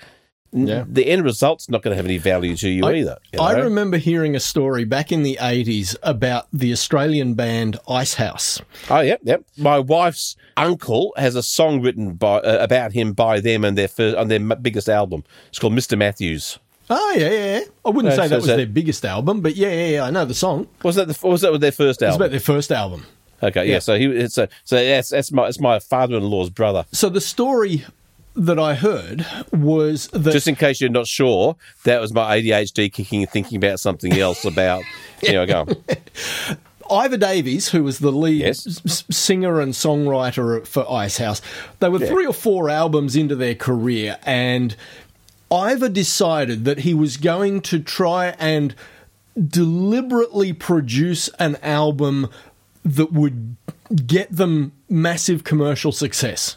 [0.54, 0.84] Yeah.
[0.86, 3.16] the end result's not going to have any value to you I, either.
[3.32, 8.60] you I remember hearing a story back in the 80s about the Australian band Icehouse.
[8.90, 9.44] Oh, yep, yep.
[9.56, 13.88] My wife's uncle has a song written by uh, about him by them and their
[13.88, 15.24] first, on their biggest album.
[15.48, 15.96] It's called Mr.
[15.96, 16.58] Matthews.
[16.90, 17.64] Oh, yeah, yeah, yeah.
[17.86, 20.04] I wouldn't Uh, say so that was that- their biggest album, but yeah, yeah, yeah,
[20.04, 20.68] I know the song.
[20.82, 22.20] Was that the, was that their first It's album?
[22.22, 23.06] about their first album.
[23.42, 23.72] okay, yeah.
[23.74, 23.78] yeah.
[23.78, 26.84] So he it's a, so that's that's my it's my father-in-law's brother.
[26.92, 27.84] So the story
[28.34, 32.92] that I heard was that Just in case you're not sure, that was my ADHD
[32.92, 34.82] kicking and thinking about something else about
[35.22, 35.66] you know go.
[36.90, 38.66] Iva Davies, who was the lead Yes.
[38.84, 41.40] s- singer and songwriter for Icehouse,
[41.78, 44.76] they were three or four albums into their career, and
[45.50, 48.74] Ivor decided that he was going to try and
[49.48, 52.28] deliberately produce an album
[52.84, 53.56] that would
[54.06, 56.56] get them massive commercial success.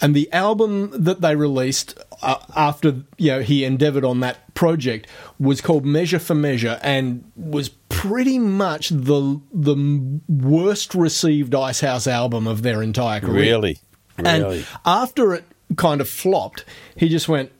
[0.00, 5.06] And the album that they released uh, after you know he endeavored on that project
[5.38, 12.46] was called Measure for Measure and was pretty much the the worst received Icehouse album
[12.46, 13.40] of their entire career.
[13.40, 13.78] Really,
[14.18, 14.58] really.
[14.58, 15.44] And after it
[15.76, 16.64] kind of flopped,
[16.96, 17.50] he just went,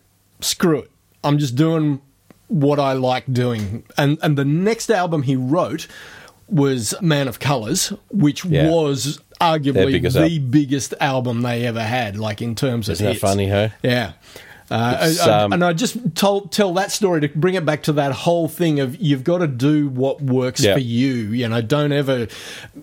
[0.40, 0.90] "Screw it!
[1.24, 2.00] I'm just doing
[2.48, 5.86] what I like doing." And and the next album he wrote
[6.48, 8.70] was Man of Colors, which Yeah.
[8.70, 13.04] was arguably biggest the al- biggest album they ever had, like in terms of Isn't
[13.06, 13.20] that hits.
[13.20, 13.68] funny, huh?
[13.82, 14.12] Yeah.
[14.68, 17.92] Uh, I- um, and I just told, tell that story to bring it back to
[17.92, 20.74] that whole thing of you've got to do what works Yeah.
[20.74, 21.12] for you.
[21.12, 22.26] You know, don't ever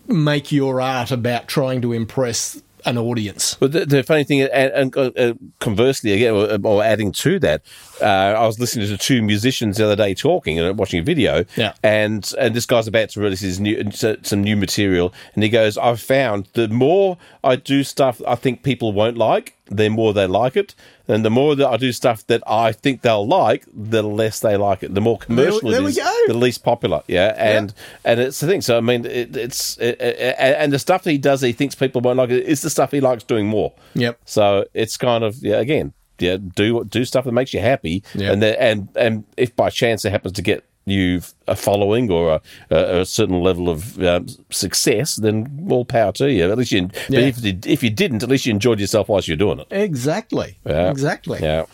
[0.08, 3.56] make your art about trying to impress an audience.
[3.60, 7.62] But the, the funny thing, and, and uh, conversely, again, or, or adding to that,
[8.02, 11.46] uh, I was listening to two musicians the other day talking and watching a video,
[11.56, 11.74] Yeah.
[11.84, 15.78] and and this guy's about to release his new some new material, and he goes,
[15.78, 20.28] "I've found the more I do stuff I think people won't like, the more they
[20.28, 20.76] like it."
[21.08, 24.56] And the more that I do stuff that I think they'll like, the less they
[24.56, 24.94] like it.
[24.94, 25.98] The more commercial there it we is,
[26.28, 27.04] the least popular.
[27.08, 27.74] Yeah, and
[28.06, 28.62] and it's the thing.
[28.62, 31.54] So I mean, it, it's it, it, and the stuff that he does, that he
[31.54, 32.46] thinks people won't like it.
[32.46, 33.74] Is the stuff he likes doing more.
[33.96, 34.20] Yep.
[34.26, 38.32] So it's kind of yeah, again, yeah, do do stuff that makes you happy, Yeah.
[38.32, 42.34] and then, and and if by chance it happens to get you a following or
[42.34, 42.42] a,
[42.76, 46.52] a, a certain level of um, success, then all power to you.
[46.52, 49.28] At least you, but if you, if you didn't, at least you enjoyed yourself whilst
[49.28, 49.68] you're doing it.
[49.72, 50.58] Exactly.
[50.66, 50.90] Yeah.
[50.92, 51.40] Exactly.
[51.42, 51.66] Yeah,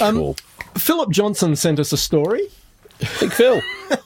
[0.00, 0.36] Um, cool.
[0.76, 2.42] Philip Johnson sent us a story.
[3.18, 3.60] Big Phil,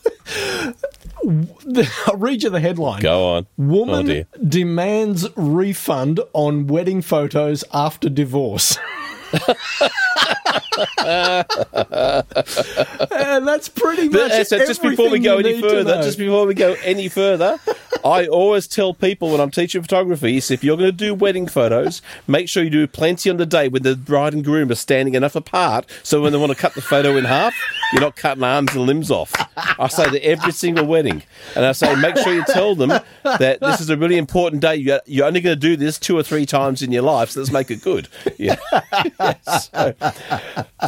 [2.06, 3.00] I'll read you the headline.
[3.02, 3.46] go on.
[3.58, 4.26] Oh Woman dear.
[4.46, 8.78] demands refund on wedding photos after divorce.
[13.10, 16.46] and that's pretty much But, uh, so just before we go any further, just before
[16.46, 17.58] we go any further,
[18.04, 21.46] I always tell people when I'm teaching photography is if you're going to do wedding
[21.46, 24.74] photos, make sure you do plenty on the day when the bride and groom are
[24.74, 27.54] standing enough apart so when they want to cut the photo in half,
[27.92, 29.32] you're not cutting arms and limbs off.
[29.56, 31.22] I say that every single wedding.
[31.54, 32.88] And I say make sure you tell them
[33.22, 34.76] that this is a really important day.
[34.76, 37.40] You- You're only going to do this two or three times in your life, so
[37.40, 38.08] let's make it good.
[38.38, 38.56] Yeah.
[39.48, 39.94] so,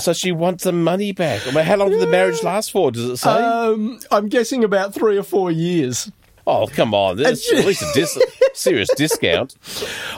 [0.00, 1.46] so she wants the money back.
[1.46, 2.90] I mean, how long did the marriage last for?
[2.90, 3.30] Does it say?
[3.30, 6.10] um, I'm guessing about three or four years.
[6.46, 7.16] Oh, come on.
[7.16, 8.18] That's at least a dis-
[8.54, 9.56] serious discount.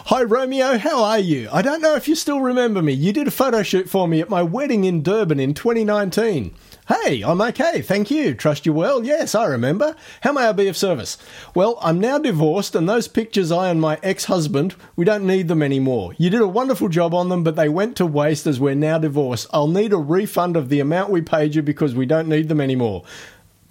[0.06, 0.76] Hi, Romeo.
[0.76, 1.48] How are you?
[1.50, 2.92] I don't know if you still remember me.
[2.92, 6.54] You did a photo shoot for me at my wedding in Durban in 2019.
[6.86, 8.34] Hey, I'm okay, thank you.
[8.34, 9.04] Trust you well?
[9.04, 9.94] Yes, I remember.
[10.22, 11.18] How may I be of service?
[11.54, 15.48] Well, I'm now divorced, and those pictures I and my ex husband, we don't need
[15.48, 16.14] them anymore.
[16.16, 18.96] You did a wonderful job on them, but they went to waste as we're now
[18.98, 19.48] divorced.
[19.52, 22.60] I'll need a refund of the amount we paid you because we don't need them
[22.60, 23.04] anymore.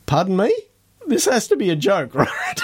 [0.05, 0.53] Pardon me?
[1.08, 2.62] This has to be a joke, right?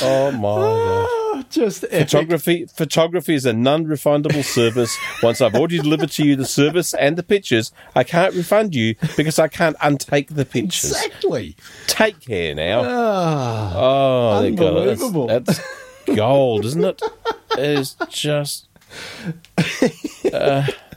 [0.00, 1.50] Oh, my God.
[1.50, 2.08] Just epic.
[2.08, 4.96] Photography, photography is a non-refundable service.
[5.22, 8.94] Once I've already delivered to you the service and the pictures, I can't refund you
[9.16, 10.90] because I can't untake the pictures.
[10.92, 11.56] Exactly.
[11.86, 12.82] Take care now.
[12.84, 13.72] Ah.
[13.74, 14.66] Oh, got.
[14.66, 15.26] Unbelievable.
[15.26, 17.02] That's, that's gold, isn't it?
[17.52, 18.68] It is just.
[20.32, 20.66] Uh,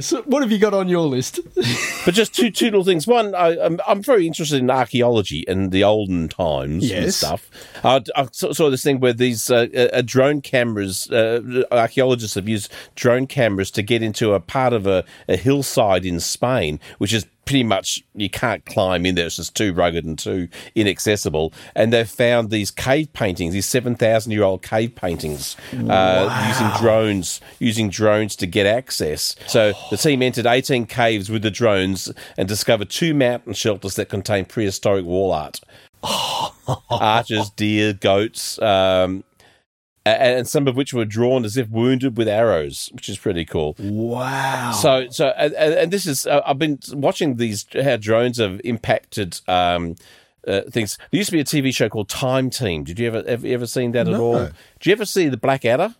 [0.00, 1.40] so what have you got on your list?
[2.04, 3.06] But just two two little things.
[3.06, 7.48] One, I, I'm, I'm very interested in archaeology and the olden times and stuff.
[7.84, 12.48] I, I saw saw this thing where these uh, uh, drone cameras, uh, archaeologists have
[12.48, 17.12] used drone cameras to get into a part of a, a hillside in Spain, which
[17.12, 19.26] is pretty much you can't climb in there.
[19.26, 21.52] It's just too rugged and too inaccessible.
[21.74, 26.80] And they've found these cave paintings, these seven thousand year old cave paintings, uh, using
[26.80, 29.36] drones, using drones to get access.
[29.46, 34.08] So the team entered eighteen caves with the drones and discovered two mountain shelters that
[34.08, 35.60] contain prehistoric wall art.
[36.90, 38.60] Archers, deer, goats.
[38.60, 39.24] Um,
[40.04, 43.76] and some of which were drawn as if wounded with arrows, which is pretty cool.
[43.78, 44.72] Wow.
[44.72, 49.40] So, so, and, and this is, uh, I've been watching these how drones have impacted
[49.46, 49.96] um,
[50.46, 50.98] uh, things.
[51.10, 52.84] There used to be a TV show called Time Team.
[52.84, 54.38] Did you ever, ever, ever seen that at all?
[54.80, 55.94] Did you ever see the Blackadder?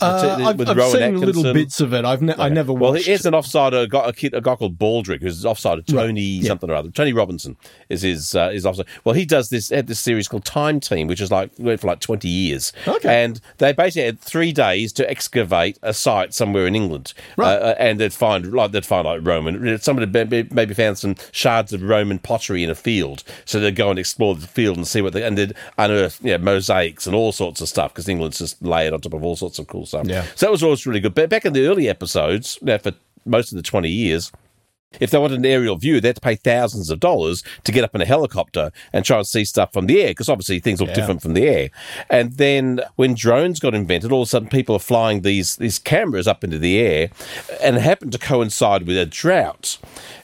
[0.00, 2.04] Uh, I've, with I've Rowan seen little bits of it.
[2.04, 2.82] I've ne- I never watched.
[2.82, 5.86] Well, here's an offsider, a guy, a, kid, a guy called Baldrick, who's offside of
[5.86, 6.48] Tony yeah.
[6.48, 6.90] something or other.
[6.90, 7.56] Tony Robinson
[7.88, 8.86] is his uh, his offside.
[9.04, 11.86] Well, he does this had this series called Time Team, which is like went for
[11.86, 12.72] like twenty years.
[12.86, 13.24] Okay.
[13.24, 17.54] and they basically had three days to excavate a site somewhere in England, Right.
[17.54, 19.78] Uh, uh, and they'd find like they'd find like Roman.
[19.78, 23.90] Somebody maybe maybe found some shards of Roman pottery in a field, so they'd go
[23.90, 27.16] and explore the field and see what they and they'd unearth you know, mosaics and
[27.16, 29.85] all sorts of stuff because England's just layered on top of all sorts of cool
[29.86, 30.06] stuff.
[30.06, 30.24] Yeah.
[30.34, 31.14] So that was always really good.
[31.14, 32.92] But back in the early episodes, now for
[33.24, 34.30] most of the 20 years,
[35.00, 37.84] if they wanted an aerial view, they had to pay thousands of dollars to get
[37.84, 40.80] up in a helicopter and try and see stuff from the air because obviously things
[40.80, 40.94] look Yeah.
[40.94, 41.70] different from the air.
[42.08, 45.78] And then when drones got invented, all of a sudden people are flying these these
[45.78, 47.10] cameras up into the air,
[47.60, 49.76] and it happened to coincide with a drought,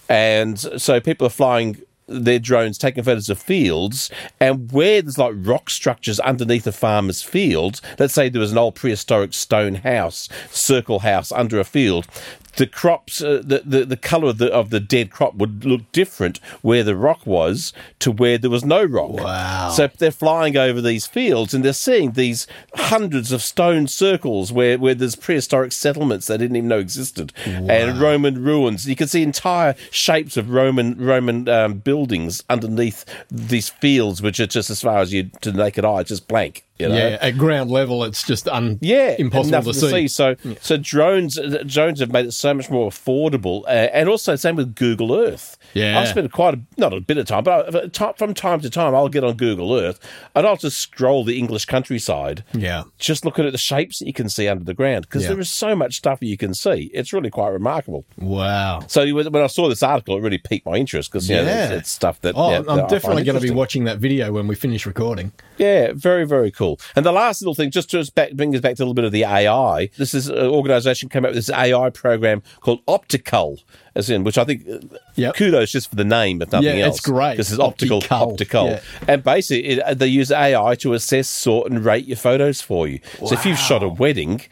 [0.09, 1.79] and so people are flying
[2.13, 4.11] their drones taking photos of fields
[4.41, 8.59] and where there's like rock structures underneath a farmer's field let's say there was an
[8.59, 12.07] old prehistoric stone house circle house under a field
[12.57, 15.91] the crops uh, the, the the color of the of the dead crop would look
[15.93, 19.71] different where the rock was to where there was no rock Wow.
[19.71, 24.79] so they're flying over these fields and they're seeing these hundreds of stone circles where,
[24.79, 28.87] where there's prehistoric settlements they didn't even know existed and Roman ruins.
[28.89, 34.47] You can see entire shapes of Roman Roman um, buildings underneath these fields, which are
[34.47, 36.65] just as far as you to the naked eye, just blank.
[36.83, 36.95] You know?
[36.97, 40.09] yeah, at ground level, it's just un- Yeah, impossible nothing to see.
[40.09, 44.37] So, so drones, uh, drones have made it so much more affordable, uh, and also
[44.37, 45.57] same with Google Earth.
[45.75, 45.99] Yeah.
[46.01, 48.95] I spend quite a not a bit of time, but I- from time to time,
[48.95, 49.99] I'll get on Google Earth
[50.35, 52.83] and I'll just scroll the English countryside, Yeah.
[52.99, 55.29] just looking at the shapes that you can see under the ground because Yeah.
[55.31, 56.91] there is so much stuff you can see.
[56.93, 58.05] It's really quite remarkable.
[58.19, 58.85] Wow.
[58.89, 61.65] So when I saw this article, it really piqued my interest because yeah, Yeah.
[61.69, 62.35] it's, it's stuff that.
[62.37, 65.33] Oh, yeah, I'm that definitely going to be watching that video when we finish recording.
[65.59, 66.72] Yeah, very, very cool.
[66.97, 69.05] And the last little thing, just to back, bring us back to a little bit
[69.05, 69.89] of the AI.
[69.99, 73.59] This is an organisation came up with this AI program called Optical,
[73.95, 74.79] as in which I think uh,
[75.17, 75.35] Yep.
[75.37, 76.97] kudos just for the name, if nothing Yeah, else.
[76.99, 77.37] it's great.
[77.37, 78.81] This is optical, Optical, optical, yeah.
[79.09, 82.89] and basically it, uh, they use AI to assess, sort, and rate your photos for
[82.89, 83.01] you.
[83.27, 84.43] So if you've shot a wedding.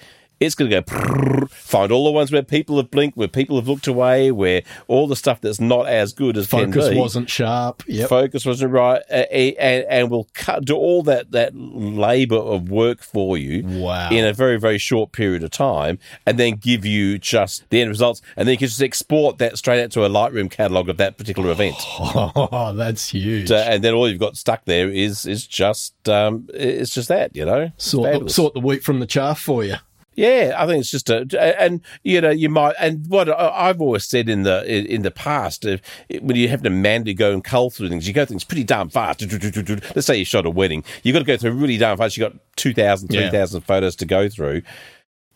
[0.41, 3.69] It's going to go find all the ones where people have blinked, where people have
[3.69, 7.83] looked away, where all the stuff that's not as good as can Focus wasn't sharp.
[7.87, 8.09] Yep.
[8.09, 13.03] focus wasn't right, uh, and and will cut do all that that labor of work
[13.03, 14.09] for you Wow.
[14.11, 17.91] in a very very short period of time, and then give you just the end
[17.91, 20.97] results, and then you can just export that straight out to a Lightroom catalog of
[20.97, 21.77] that particular event.
[22.33, 23.51] Oh, that's huge.
[23.51, 27.35] Uh, and then all you've got stuck there is is just um, it's just that
[27.37, 29.77] you know sort, the, sort the wheat from the chaff for you.
[30.17, 31.25] Yeah, I think it's just a,
[31.61, 35.11] and you know, you might, and what I- I've always said in the in the
[35.11, 35.81] past, if,
[36.21, 38.89] when you have to manually go and cull through things, you go things pretty damn
[38.89, 39.23] fast.
[39.23, 42.17] Let's say you shot a wedding, you've got to go through really damn fast.
[42.17, 43.21] You got 2,000, Yeah.
[43.31, 44.63] 3,000 photos to go through.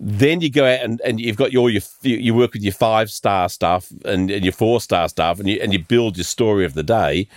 [0.01, 3.11] Then you go out and, and you've got your, your you work with your five
[3.11, 6.64] star stuff and, and your four star stuff, and you and you build your story
[6.64, 7.29] of the day.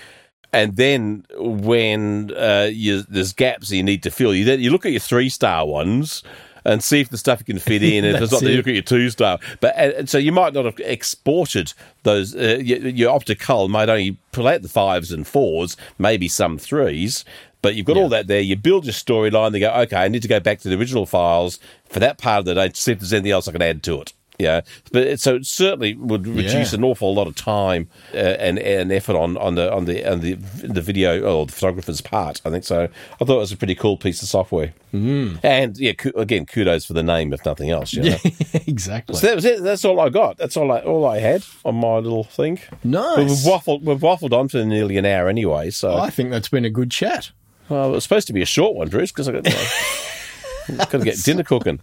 [0.53, 4.71] And then when uh, you, there's gaps that you need to fill, you then you
[4.71, 6.23] look at your three star ones
[6.67, 8.05] and see if the stuff you can fit in.
[8.05, 9.39] If it's not, then you look at your two star.
[9.59, 12.35] But and so you might not have exported those.
[12.35, 17.25] Uh, your, your optical might only pull out the fives and fours, maybe some threes.
[17.63, 18.39] But you've got all that there.
[18.39, 19.51] You build your storyline.
[19.51, 22.39] They go, okay, I need to go back to the original files for that part
[22.39, 24.13] of the day to see if there's anything else I can add to it.
[24.39, 24.61] Yeah,
[24.91, 26.77] but it, so it certainly would reduce Yeah.
[26.77, 30.19] an awful lot of time uh, and and effort on, on the on the on
[30.21, 32.39] the the video or the photographer's part.
[32.45, 32.83] I think so.
[33.19, 34.73] I thought it was a pretty cool piece of software.
[34.93, 35.39] Mm.
[35.41, 37.93] And yeah, ku- again, kudos for the name, if nothing else.
[37.93, 38.17] You know?
[38.23, 38.31] Yeah,
[38.67, 39.15] exactly.
[39.15, 39.63] So that was it.
[39.63, 40.37] That's all I got.
[40.37, 42.59] That's all I all I had on my little thing.
[42.83, 43.17] Nice.
[43.17, 45.71] We've waffled we've waffled on for nearly an hour anyway.
[45.71, 47.31] So I think that's been a good chat.
[47.69, 49.43] well, it was supposed to be a short one, Bruce, because I got
[50.77, 51.79] got to get dinner cooking.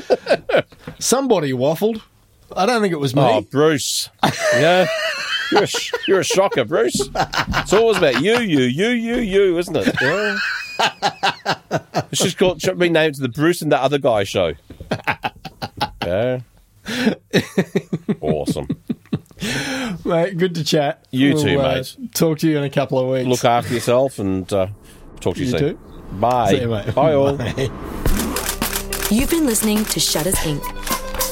[0.98, 2.02] Somebody waffled.
[2.54, 3.22] I don't think it was me.
[3.22, 4.10] Oh, Bruce.
[4.54, 4.86] Yeah.
[5.50, 7.00] You're a, sh- you're a shocker, Bruce.
[7.14, 9.94] It's always about you, you, you, you, you, isn't it?
[10.00, 10.38] Yeah.
[12.10, 14.54] It's just called, should be named the Bruce and the Other Guy show.
[16.04, 16.40] Yeah.
[18.20, 18.68] Awesome.
[20.04, 21.04] mate, good to chat.
[21.10, 21.96] You too, mate.
[22.14, 23.26] Talk to you in a couple of weeks.
[23.28, 24.68] Look after yourself and uh,
[25.20, 25.76] talk to you, You soon.
[25.76, 25.78] too.
[26.12, 26.50] Bye.
[26.50, 26.94] See you, mate.
[26.94, 27.36] Bye, all.
[27.36, 28.18] Bye.
[29.12, 30.64] You've been listening to Shutters Inc.